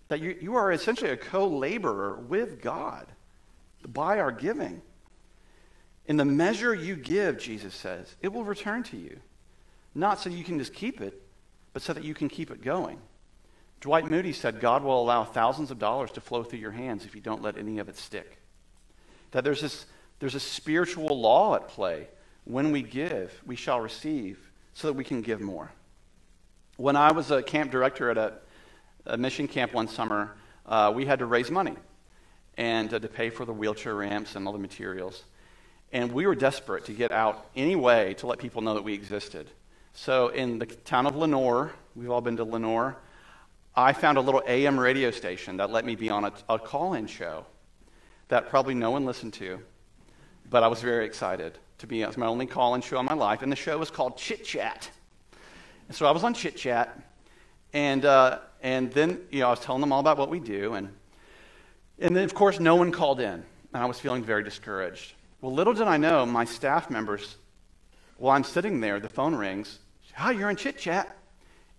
That 0.09 0.19
you, 0.19 0.37
you 0.39 0.55
are 0.55 0.71
essentially 0.71 1.09
a 1.09 1.17
co 1.17 1.47
laborer 1.47 2.17
with 2.27 2.61
God 2.61 3.07
by 3.87 4.19
our 4.19 4.31
giving. 4.31 4.81
In 6.05 6.17
the 6.17 6.25
measure 6.25 6.73
you 6.75 6.95
give, 6.95 7.39
Jesus 7.39 7.73
says, 7.73 8.15
it 8.21 8.33
will 8.33 8.43
return 8.43 8.83
to 8.83 8.97
you. 8.97 9.19
Not 9.95 10.19
so 10.19 10.29
you 10.29 10.43
can 10.43 10.59
just 10.59 10.73
keep 10.73 10.99
it, 10.99 11.21
but 11.73 11.81
so 11.81 11.93
that 11.93 12.03
you 12.03 12.13
can 12.13 12.27
keep 12.27 12.51
it 12.51 12.61
going. 12.61 12.99
Dwight 13.79 14.09
Moody 14.09 14.33
said, 14.33 14.59
God 14.59 14.83
will 14.83 15.01
allow 15.01 15.23
thousands 15.23 15.71
of 15.71 15.79
dollars 15.79 16.11
to 16.11 16.21
flow 16.21 16.43
through 16.43 16.59
your 16.59 16.71
hands 16.71 17.05
if 17.05 17.15
you 17.15 17.21
don't 17.21 17.41
let 17.41 17.57
any 17.57 17.79
of 17.79 17.89
it 17.89 17.97
stick. 17.97 18.37
That 19.31 19.43
there's, 19.43 19.61
this, 19.61 19.85
there's 20.21 20.35
a 20.35 20.39
spiritual 20.39 21.19
law 21.19 21.55
at 21.55 21.67
play. 21.67 22.07
When 22.45 22.71
we 22.71 22.83
give, 22.83 23.33
we 23.43 23.55
shall 23.55 23.81
receive, 23.81 24.51
so 24.75 24.87
that 24.87 24.93
we 24.93 25.03
can 25.03 25.21
give 25.21 25.41
more. 25.41 25.71
When 26.77 26.95
I 26.95 27.11
was 27.11 27.31
a 27.31 27.41
camp 27.41 27.71
director 27.71 28.11
at 28.11 28.17
a, 28.19 28.33
a 29.07 29.17
mission 29.17 29.47
camp 29.47 29.73
one 29.73 29.87
summer, 29.87 30.35
uh, 30.67 30.93
we 30.95 31.05
had 31.05 31.19
to 31.19 31.25
raise 31.25 31.49
money 31.49 31.75
and 32.55 32.93
uh, 32.93 32.99
to 32.99 33.07
pay 33.07 33.31
for 33.31 33.45
the 33.45 33.51
wheelchair 33.51 33.95
ramps 33.95 34.35
and 34.35 34.45
all 34.45 34.53
the 34.53 34.59
materials. 34.59 35.23
And 35.91 36.11
we 36.11 36.27
were 36.27 36.35
desperate 36.35 36.85
to 36.85 36.93
get 36.93 37.11
out 37.11 37.47
any 37.55 37.75
way 37.75 38.13
to 38.19 38.27
let 38.27 38.37
people 38.37 38.61
know 38.61 38.75
that 38.75 38.83
we 38.83 38.93
existed. 38.93 39.49
So 39.93 40.27
in 40.27 40.59
the 40.59 40.67
town 40.67 41.07
of 41.07 41.15
Lenoir, 41.15 41.71
we've 41.95 42.11
all 42.11 42.21
been 42.21 42.37
to 42.37 42.43
Lenoir, 42.43 42.95
I 43.75 43.93
found 43.93 44.19
a 44.19 44.21
little 44.21 44.43
AM 44.45 44.79
radio 44.79 45.09
station 45.09 45.57
that 45.57 45.71
let 45.71 45.83
me 45.83 45.95
be 45.95 46.11
on 46.11 46.25
a, 46.25 46.33
a 46.47 46.59
call 46.59 46.93
in 46.93 47.07
show 47.07 47.47
that 48.27 48.49
probably 48.49 48.75
no 48.75 48.91
one 48.91 49.03
listened 49.05 49.33
to, 49.33 49.59
but 50.51 50.63
I 50.63 50.67
was 50.67 50.81
very 50.81 51.05
excited 51.05 51.57
to 51.79 51.87
be. 51.87 52.05
My 52.17 52.27
only 52.27 52.45
call 52.45 52.75
in 52.75 52.81
show 52.81 52.99
in 52.99 53.05
my 53.05 53.15
life, 53.15 53.41
and 53.41 53.51
the 53.51 53.55
show 53.55 53.75
was 53.77 53.89
called 53.89 54.17
Chit 54.17 54.43
Chat. 54.43 54.91
And 55.87 55.97
so 55.97 56.05
I 56.05 56.11
was 56.11 56.23
on 56.23 56.35
Chit 56.35 56.57
Chat, 56.57 56.99
and, 57.73 58.05
uh, 58.05 58.39
and 58.61 58.91
then 58.91 59.21
you 59.31 59.39
know, 59.39 59.47
I 59.47 59.49
was 59.49 59.61
telling 59.61 59.81
them 59.81 59.91
all 59.91 60.01
about 60.01 60.17
what 60.17 60.29
we 60.29 60.39
do, 60.39 60.73
and, 60.73 60.89
and 61.99 62.15
then, 62.15 62.25
of 62.25 62.33
course, 62.33 62.59
no 62.59 62.75
one 62.75 62.91
called 62.91 63.21
in, 63.21 63.33
and 63.33 63.43
I 63.73 63.85
was 63.85 63.99
feeling 63.99 64.23
very 64.23 64.43
discouraged. 64.43 65.13
Well, 65.39 65.53
little 65.53 65.73
did 65.73 65.87
I 65.87 65.97
know, 65.97 66.25
my 66.25 66.43
staff 66.45 66.89
members, 66.89 67.37
while 68.17 68.35
I'm 68.35 68.43
sitting 68.43 68.81
there, 68.81 68.99
the 68.99 69.09
phone 69.09 69.33
rings. 69.33 69.79
Hi, 70.13 70.31
you're 70.31 70.49
in 70.49 70.57
Chit 70.57 70.77
Chat. 70.77 71.17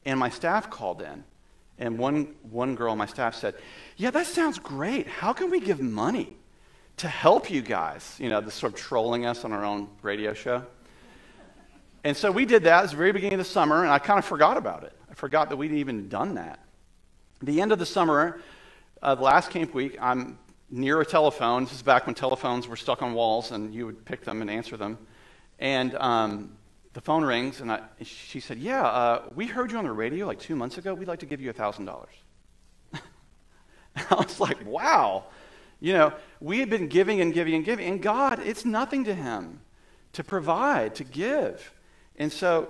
And 0.04 0.18
my 0.18 0.30
staff 0.30 0.68
called 0.68 1.00
in. 1.02 1.22
And 1.78 1.96
one, 1.96 2.34
one 2.50 2.74
girl 2.74 2.90
on 2.90 2.98
my 2.98 3.06
staff 3.06 3.36
said, 3.36 3.54
Yeah, 3.96 4.10
that 4.10 4.26
sounds 4.26 4.58
great. 4.58 5.06
How 5.06 5.32
can 5.32 5.50
we 5.50 5.60
give 5.60 5.80
money 5.80 6.36
to 7.02 7.08
help 7.08 7.50
you 7.50 7.62
guys? 7.62 8.16
You 8.20 8.28
know, 8.28 8.40
this 8.40 8.54
sort 8.54 8.74
of 8.74 8.78
trolling 8.78 9.26
us 9.26 9.44
on 9.44 9.52
our 9.52 9.64
own 9.64 9.88
radio 10.02 10.34
show. 10.34 10.64
And 12.04 12.16
so 12.16 12.30
we 12.30 12.44
did 12.44 12.62
that. 12.62 12.78
It 12.78 12.82
was 12.82 12.90
the 12.92 12.96
very 12.96 13.10
beginning 13.10 13.40
of 13.40 13.44
the 13.44 13.52
summer, 13.52 13.82
and 13.82 13.92
I 13.92 13.98
kind 13.98 14.20
of 14.20 14.24
forgot 14.24 14.56
about 14.56 14.84
it. 14.84 14.92
I 15.10 15.14
forgot 15.14 15.48
that 15.48 15.56
we'd 15.56 15.72
even 15.72 16.08
done 16.08 16.36
that. 16.36 16.60
At 17.40 17.46
the 17.46 17.60
end 17.60 17.72
of 17.72 17.80
the 17.80 17.86
summer, 17.86 18.40
uh, 19.02 19.16
the 19.16 19.22
last 19.22 19.50
camp 19.50 19.74
week, 19.74 19.96
I'm 20.00 20.38
near 20.70 21.00
a 21.00 21.04
telephone. 21.04 21.64
This 21.64 21.72
is 21.72 21.82
back 21.82 22.06
when 22.06 22.14
telephones 22.14 22.68
were 22.68 22.76
stuck 22.76 23.02
on 23.02 23.14
walls, 23.14 23.50
and 23.50 23.74
you 23.74 23.84
would 23.84 24.04
pick 24.04 24.24
them 24.24 24.40
and 24.40 24.48
answer 24.48 24.76
them. 24.76 24.96
And 25.58 25.96
um, 25.96 26.56
the 26.92 27.00
phone 27.00 27.24
rings, 27.24 27.60
and, 27.60 27.72
I, 27.72 27.80
she 28.04 28.38
said, 28.38 28.58
Yeah, 28.58 28.84
uh, 28.84 29.22
we 29.34 29.46
heard 29.46 29.72
you 29.72 29.78
on 29.78 29.84
the 29.84 29.92
radio 29.92 30.24
like 30.24 30.38
two 30.38 30.54
months 30.54 30.78
ago. 30.78 30.94
We'd 30.94 31.08
like 31.08 31.20
to 31.20 31.26
give 31.26 31.40
you 31.40 31.52
$1,000. 31.52 32.06
I 33.96 34.14
was 34.14 34.38
like, 34.38 34.64
Wow. 34.64 35.24
You 35.82 35.94
know, 35.94 36.12
we 36.38 36.60
had 36.60 36.70
been 36.70 36.86
giving 36.86 37.20
and 37.20 37.34
giving 37.34 37.54
and 37.54 37.64
giving, 37.64 37.88
and 37.88 38.00
God, 38.00 38.38
it's 38.38 38.64
nothing 38.64 39.02
to 39.02 39.14
Him 39.14 39.62
to 40.12 40.22
provide, 40.22 40.94
to 40.94 41.04
give. 41.04 41.74
And 42.14 42.30
so 42.32 42.68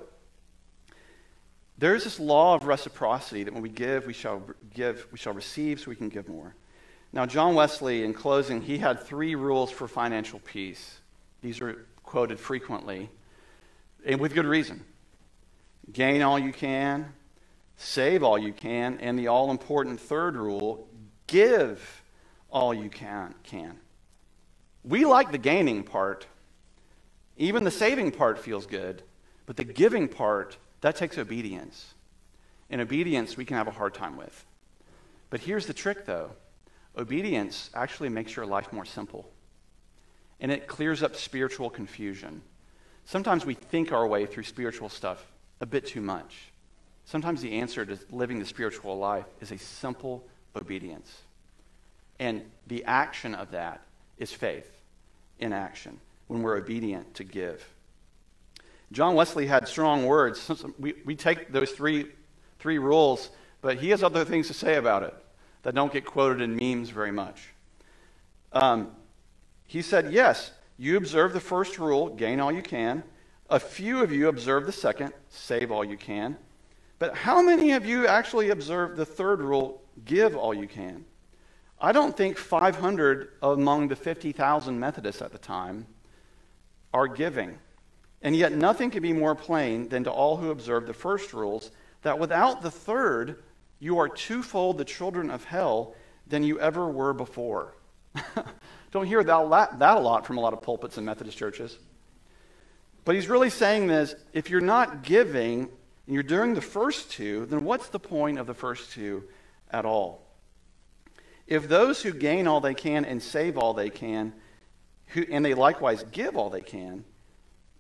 there's 1.77 2.05
this 2.05 2.19
law 2.19 2.55
of 2.55 2.65
reciprocity 2.65 3.45
that 3.45 3.53
when 3.53 3.63
we 3.63 3.69
give, 3.69 4.07
we 4.07 4.15
shall 4.15 4.43
give, 4.73 5.07
we 5.13 5.19
shall 5.19 5.35
receive, 5.35 5.79
so 5.79 5.91
we 5.91 5.97
can 5.97 6.09
give 6.09 6.27
more. 6.27 6.55
Now, 7.13 7.27
John 7.27 7.55
Wesley, 7.55 8.03
in 8.03 8.15
closing, 8.15 8.63
he 8.63 8.79
had 8.79 9.03
three 9.03 9.35
rules 9.35 9.71
for 9.71 9.87
financial 9.87 10.39
peace. 10.39 11.01
These 11.43 11.61
are 11.61 11.85
quoted 12.05 12.41
frequently 12.41 13.11
and 14.07 14.21
with 14.21 14.33
good 14.33 14.47
reason. 14.47 14.85
Gain 15.93 16.23
all 16.23 16.39
you 16.39 16.51
can, 16.55 17.13
save 17.77 18.23
all 18.23 18.39
you 18.39 18.55
can, 18.55 18.97
and 19.01 19.19
the 19.19 19.29
all 19.29 19.51
important 19.51 20.01
third 20.01 20.35
rule 20.35 20.89
give 21.27 22.02
all 22.53 22.73
you 22.75 22.91
can, 22.91 23.35
can. 23.43 23.79
We 24.85 25.05
like 25.05 25.33
the 25.33 25.39
gaining 25.39 25.83
part. 25.83 26.27
Even 27.37 27.65
the 27.65 27.71
saving 27.71 28.13
part 28.13 28.39
feels 28.39 28.67
good, 28.67 29.03
but 29.47 29.57
the 29.57 29.65
giving 29.65 30.07
part, 30.07 30.59
that 30.83 30.97
takes 30.97 31.19
obedience. 31.19 31.95
And 32.71 32.81
obedience 32.81 33.37
we 33.37 33.45
can 33.45 33.57
have 33.57 33.69
a 33.69 33.73
hard 33.73 33.95
time 33.95 34.17
with. 34.17 34.45
But 35.31 35.41
here's 35.41 35.67
the 35.67 35.75
trick 35.75 36.05
though 36.05 36.31
obedience 36.97 37.71
actually 37.75 38.11
makes 38.11 38.37
your 38.37 38.45
life 38.45 38.71
more 38.71 38.85
simple, 38.85 39.31
and 40.41 40.53
it 40.53 40.67
clears 40.67 41.03
up 41.03 41.17
spiritual 41.17 41.71
confusion. 41.71 42.43
Sometimes 43.07 43.47
we 43.47 43.55
think 43.55 43.93
our 43.93 44.07
way 44.07 44.27
through 44.27 44.43
spiritual 44.43 44.91
stuff 44.91 45.25
a 45.61 45.67
bit 45.67 45.87
too 45.87 46.03
much. 46.03 46.53
Sometimes 47.07 47.41
the 47.41 47.53
answer 47.55 47.85
to 47.85 47.99
living 48.11 48.39
the 48.39 48.45
spiritual 48.45 48.99
life 48.99 49.25
is 49.41 49.51
a 49.53 49.59
simple 49.59 50.25
obedience. 50.55 51.23
And 52.23 52.43
the 52.69 52.85
action 52.85 53.35
of 53.35 53.51
that 53.51 53.83
is 54.17 54.33
faith 54.33 54.71
in 55.41 55.53
action 55.53 55.99
when 56.29 56.41
we're 56.43 56.57
obedient 56.57 57.15
to 57.15 57.25
give. 57.25 57.67
John 58.93 59.17
Wesley 59.17 59.47
had 59.47 59.67
strong 59.67 60.07
words. 60.07 60.49
We, 60.79 60.95
we 61.05 61.17
take 61.17 61.51
those 61.51 61.73
three, 61.73 62.07
three 62.61 62.79
rules 62.79 63.31
but 63.63 63.79
he 63.79 63.91
has 63.91 64.03
other 64.03 64.25
things 64.25 64.49
to 64.49 64.55
say 64.55 64.75
about 64.77 65.05
it 65.05 65.15
that 65.63 65.75
don't 65.75 65.93
get 65.93 66.05
quoted 66.05 66.43
in 66.43 66.57
memes 66.57 66.91
very 66.91 67.13
much. 67.13 67.49
Um, 68.53 68.91
he 69.67 69.81
said, 69.81 70.13
Yes, 70.13 70.51
you 70.77 70.97
observe 70.97 71.33
the 71.33 71.41
first 71.41 71.79
rule, 71.79 72.09
gain 72.09 72.41
all 72.41 72.53
you 72.53 72.61
can. 72.61 73.05
A 73.49 73.61
few 73.61 74.03
of 74.03 74.13
you 74.13 74.29
observe 74.29 74.67
the 74.67 74.73
second, 74.73 75.13
save 75.29 75.71
all 75.71 75.85
you 75.85 75.97
can. 75.97 76.37
But 76.99 77.15
how 77.15 77.41
many 77.41 77.73
of 77.73 77.87
you 77.87 78.07
actually 78.07 78.51
observe 78.51 78.97
the 78.97 79.07
third 79.07 79.41
rule, 79.41 79.81
give 80.05 80.37
all 80.37 80.53
you 80.53 80.67
can? 80.67 81.05
I 81.85 81.91
don't 81.91 82.17
think 82.17 82.39
500 82.39 83.33
among 83.43 83.89
the 83.89 83.97
50,000 83.97 84.79
Methodists 84.79 85.21
at 85.21 85.33
the 85.33 85.39
time 85.39 85.87
are 86.95 87.09
giving. 87.09 87.59
And 88.23 88.37
yet, 88.37 88.53
nothing 88.53 88.93
can 88.93 89.03
be 89.03 89.13
more 89.13 89.35
plain 89.35 89.89
than 89.89 90.05
to 90.05 90.11
all 90.11 90.37
who 90.37 90.53
observe 90.53 90.87
the 90.87 90.95
first 90.95 91.33
rules 91.33 91.73
that 92.03 92.21
without 92.21 92.63
the 92.63 92.71
third, 92.71 93.43
you 93.81 93.99
are 93.99 94.09
twofold 94.09 94.79
the 94.79 94.85
children 94.85 95.29
of 95.29 95.43
hell 95.43 95.97
than 96.29 96.45
you 96.45 96.61
ever 96.61 96.89
were 96.89 97.13
before. 97.13 97.75
Don't 98.93 99.07
hear 99.07 99.25
that, 99.25 99.79
that 99.81 99.97
a 99.97 100.01
lot 100.01 100.25
from 100.25 100.39
a 100.39 100.41
lot 100.41 100.53
of 100.53 100.63
pulpits 100.63 100.99
in 100.99 101.05
Methodist 101.05 101.37
churches. 101.37 101.79
But 103.05 103.17
he's 103.17 103.29
really 103.29 103.51
saying 103.51 103.89
this 103.89 104.15
if 104.33 104.51
you're 104.51 104.61
not 104.61 105.03
giving 105.03 105.63
and 106.07 106.15
you're 106.15 106.23
doing 106.23 106.55
the 106.55 106.61
first 106.61 107.11
two, 107.11 107.47
then 107.47 107.65
what's 107.65 107.89
the 107.89 107.99
point 107.99 108.39
of 108.39 108.47
the 108.47 108.55
first 108.55 108.93
two 108.93 109.25
at 109.73 109.85
all? 109.85 110.23
If 111.53 111.69
those 111.69 112.01
who 112.01 112.15
gain 112.15 112.47
all 112.47 112.63
they 112.63 112.73
can 112.73 113.05
and 113.05 113.23
save 113.23 113.59
all 113.59 113.75
they 113.75 113.91
can, 113.91 114.33
who, 115.09 115.27
and 115.31 115.45
they 115.45 115.53
likewise 115.53 116.03
give 116.11 116.35
all 116.35 116.49
they 116.49 116.63
can, 116.63 117.05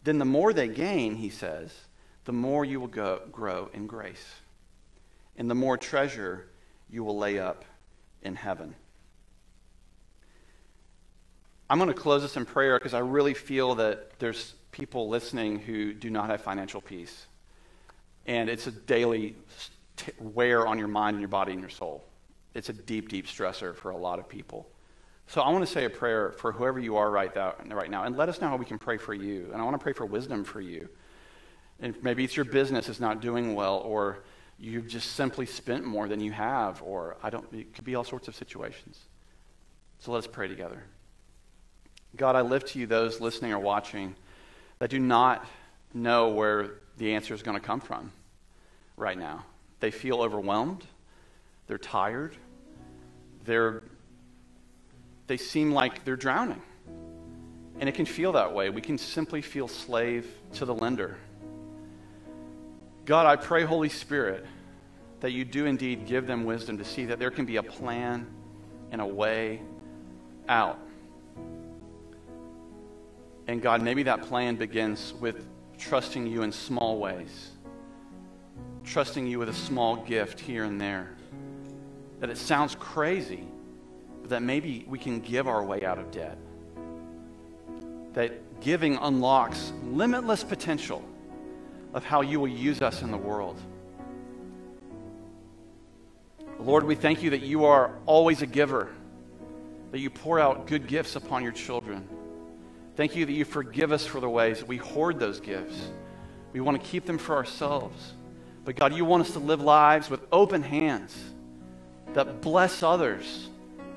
then 0.05 0.19
the 0.19 0.27
more 0.27 0.53
they 0.53 0.69
gain, 0.69 1.15
he 1.15 1.31
says, 1.31 1.73
the 2.27 2.35
more 2.35 2.67
you 2.67 2.81
will 2.81 2.87
go, 2.87 3.23
grow 3.33 3.71
in 3.73 3.87
grace, 3.87 4.27
and 5.39 5.49
the 5.49 5.55
more 5.55 5.79
treasure 5.79 6.49
you 6.91 7.03
will 7.03 7.17
lay 7.17 7.39
up 7.39 7.65
in 8.21 8.35
heaven. 8.35 8.75
I'm 11.71 11.79
going 11.79 11.89
to 11.89 11.95
close 11.95 12.21
this 12.21 12.37
in 12.37 12.45
prayer 12.45 12.79
because 12.79 12.93
I 12.93 12.99
really 12.99 13.33
feel 13.33 13.77
that 13.77 14.19
there's 14.19 14.53
people 14.71 15.09
listening 15.09 15.59
who 15.59 15.95
do 15.95 16.11
not 16.11 16.29
have 16.29 16.43
financial 16.43 16.83
peace. 16.83 17.25
And 18.27 18.51
it's 18.51 18.67
a 18.67 18.71
daily 18.71 19.35
wear 20.19 20.67
on 20.67 20.79
your 20.79 20.89
mind 20.89 21.15
and 21.15 21.23
your 21.23 21.29
body 21.29 21.53
and 21.53 21.61
your 21.63 21.71
soul. 21.71 22.05
It's 22.55 22.69
a 22.69 22.73
deep, 22.73 23.09
deep 23.09 23.27
stressor 23.27 23.75
for 23.75 23.91
a 23.91 23.97
lot 23.97 24.19
of 24.19 24.29
people. 24.29 24.69
So 25.27 25.41
I 25.41 25.51
want 25.51 25.67
to 25.67 25.73
say 25.73 25.85
a 25.85 25.91
prayer 25.91 26.33
for 26.33 26.53
whoever 26.53 26.79
you 26.79 26.97
are 26.97 27.11
right, 27.11 27.35
right 27.69 27.91
now, 27.91 28.05
and 28.05 28.17
let 28.17 28.29
us 28.29 28.41
know 28.41 28.49
how 28.49 28.57
we 28.57 28.65
can 28.65 28.79
pray 28.79 28.99
for 28.99 29.15
you. 29.15 29.49
And 29.53 29.61
I 29.61 29.65
want 29.65 29.75
to 29.75 29.83
pray 29.83 29.93
for 29.93 30.05
wisdom 30.05 30.45
for 30.45 30.61
you. 30.61 30.88
And 31.81 31.95
maybe 32.03 32.25
it's 32.25 32.37
your 32.37 32.45
business 32.45 32.88
is 32.88 33.01
not 33.01 33.21
doing 33.21 33.55
well, 33.55 33.79
or 33.79 34.19
you've 34.59 34.87
just 34.87 35.12
simply 35.12 35.47
spent 35.47 35.85
more 35.85 36.07
than 36.07 36.21
you 36.21 36.33
have, 36.33 36.83
or 36.83 37.17
I 37.23 37.31
don't. 37.31 37.47
It 37.53 37.75
could 37.75 37.85
be 37.85 37.95
all 37.95 38.05
sorts 38.05 38.29
of 38.29 38.37
situations. 38.37 38.99
So 39.99 40.12
let 40.12 40.19
us 40.19 40.27
pray 40.27 40.49
together. 40.49 40.83
God, 42.17 42.37
I 42.37 42.43
lift 42.43 42.69
to 42.69 42.79
you 42.79 42.87
those 42.87 43.21
listening 43.21 43.53
or 43.53 43.59
watching 43.59 44.15
that 44.79 44.91
do 44.91 44.99
not 44.99 45.47
know 45.95 46.29
where 46.29 46.73
the 46.99 47.15
answer 47.15 47.35
is 47.35 47.43
going 47.43 47.59
to 47.59 47.65
come 47.65 47.81
from 47.81 48.12
right 48.97 49.17
now. 49.17 49.45
They 49.81 49.91
feel 49.91 50.21
overwhelmed. 50.21 50.85
They're 51.66 51.79
tired. 51.79 52.37
They're 53.44 53.83
they 55.27 55.37
seem 55.37 55.72
like 55.72 56.05
they're 56.05 56.16
drowning. 56.16 56.61
And 57.81 57.88
it 57.88 57.94
can 57.94 58.07
feel 58.07 58.33
that 58.33 58.53
way. 58.53 58.70
We 58.70 58.83
can 58.83 58.98
simply 58.98 59.40
feel 59.40 59.66
slave 59.66 60.27
to 60.55 60.64
the 60.64 60.75
lender. 60.75 61.16
God, 63.05 63.27
I 63.27 63.37
pray, 63.37 63.64
Holy 63.64 63.88
Spirit, 63.88 64.44
that 65.20 65.31
you 65.31 65.44
do 65.44 65.66
indeed 65.66 66.07
give 66.07 66.27
them 66.27 66.44
wisdom 66.44 66.79
to 66.79 66.85
see 66.85 67.07
that 67.07 67.18
there 67.18 67.31
can 67.31 67.46
be 67.46 67.57
a 67.57 67.62
plan 67.62 68.27
and 68.90 69.01
a 69.01 69.07
way 69.07 69.62
out. 70.48 70.79
And 73.46 73.62
God, 73.62 73.83
maybe 73.83 74.03
that 74.05 74.22
plan 74.22 74.57
begins 74.57 75.14
with 75.18 75.46
trusting 75.79 76.27
you 76.27 76.42
in 76.42 76.53
small 76.53 76.98
ways, 76.98 77.51
trusting 78.85 79.27
you 79.27 79.38
with 79.38 79.48
a 79.48 79.55
small 79.55 79.96
gift 79.96 80.38
here 80.38 80.64
and 80.64 80.81
there. 80.81 81.16
That 82.23 82.31
it 82.31 82.39
sounds 82.39 82.77
crazy, 82.77 83.43
but 84.21 84.31
that 84.31 84.43
maybe 84.45 84.85
we 84.87 84.97
can 84.97 85.19
give 85.19 85.49
our 85.49 85.65
way 85.65 85.85
out 85.85 85.99
of 85.99 86.13
debt. 86.13 86.39
That 88.13 88.61
giving 88.61 88.97
unlocks 88.97 89.73
limitless 89.83 90.45
potential 90.45 91.05
of 91.93 92.05
how 92.05 92.21
you 92.21 92.39
will 92.39 92.47
use 92.47 92.81
us 92.81 93.03
in 93.03 93.11
the 93.11 93.19
world. 93.19 93.61
Lord, 96.61 96.85
we 96.85 96.95
thank 96.95 97.25
you 97.25 97.31
that 97.31 97.43
you 97.43 97.65
are 97.65 97.91
always 98.07 98.41
a 98.41 98.47
giver, 98.47 98.89
that 99.91 99.99
you 99.99 100.09
pour 100.09 100.39
out 100.39 100.69
good 100.69 100.87
gifts 100.87 101.17
upon 101.17 101.43
your 101.43 101.51
children. 101.51 102.09
Thank 102.95 103.17
you 103.17 103.27
that 103.27 103.33
you 103.33 103.45
forgive 103.45 103.91
us 103.91 104.07
for 104.07 104.21
the 104.21 104.29
ways 104.29 104.61
that 104.61 104.69
we 104.69 104.77
hoard 104.77 105.19
those 105.19 105.41
gifts. 105.41 105.89
We 106.53 106.61
want 106.61 106.81
to 106.81 106.89
keep 106.89 107.05
them 107.05 107.19
for 107.19 107.35
ourselves. 107.35 108.13
But 108.65 108.77
God, 108.77 108.95
you 108.95 109.05
want 109.05 109.27
us 109.27 109.33
to 109.33 109.41
live 109.41 109.61
lives 109.61 110.09
with 110.09 110.21
open 110.31 110.63
hands 110.63 111.32
that 112.14 112.40
bless 112.40 112.83
others 112.83 113.48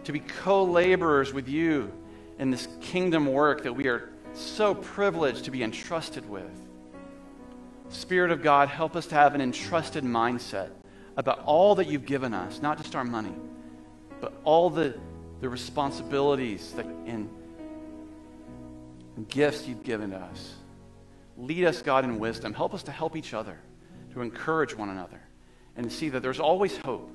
to 0.06 0.12
be 0.12 0.20
co 0.20 0.64
laborers 0.64 1.34
with 1.34 1.48
you 1.48 1.92
in 2.40 2.52
this 2.52 2.68
kingdom 2.82 3.26
work 3.26 3.64
that 3.64 3.74
we 3.74 3.88
are 3.88 4.10
so 4.34 4.76
privileged 4.76 5.46
to 5.46 5.52
be 5.52 5.64
entrusted 5.64 6.30
with. 6.30 6.52
Spirit 7.90 8.32
of 8.32 8.42
God, 8.42 8.68
help 8.68 8.96
us 8.96 9.08
to 9.08 9.16
have 9.16 9.36
an 9.36 9.42
entrusted 9.42 10.04
mindset 10.04 10.70
about 11.18 11.40
all 11.46 11.76
that 11.76 11.88
you've 11.88 12.06
given 12.06 12.34
us, 12.34 12.62
not 12.62 12.78
just 12.78 12.96
our 12.96 13.04
money, 13.04 13.34
but 14.20 14.34
all 14.44 14.70
the, 14.70 14.98
the 15.40 15.48
responsibilities 15.48 16.74
that, 16.74 16.86
and, 16.86 17.30
and 19.16 19.30
gifts 19.30 19.68
you've 19.68 19.84
given 19.84 20.12
to 20.12 20.18
us. 20.18 20.56
Lead 21.38 21.66
us, 21.66 21.82
God, 21.82 22.04
in 22.04 22.20
wisdom. 22.20 22.54
Help 22.54 22.74
us 22.74 22.84
to 22.84 22.92
help 22.92 23.16
each 23.16 23.34
other, 23.34 23.60
to 24.14 24.22
encourage 24.22 24.76
one 24.76 24.90
another, 24.90 25.22
and 25.78 25.90
see 25.92 26.10
that 26.10 26.22
there's 26.22 26.40
always 26.40 26.76
hope 26.78 27.15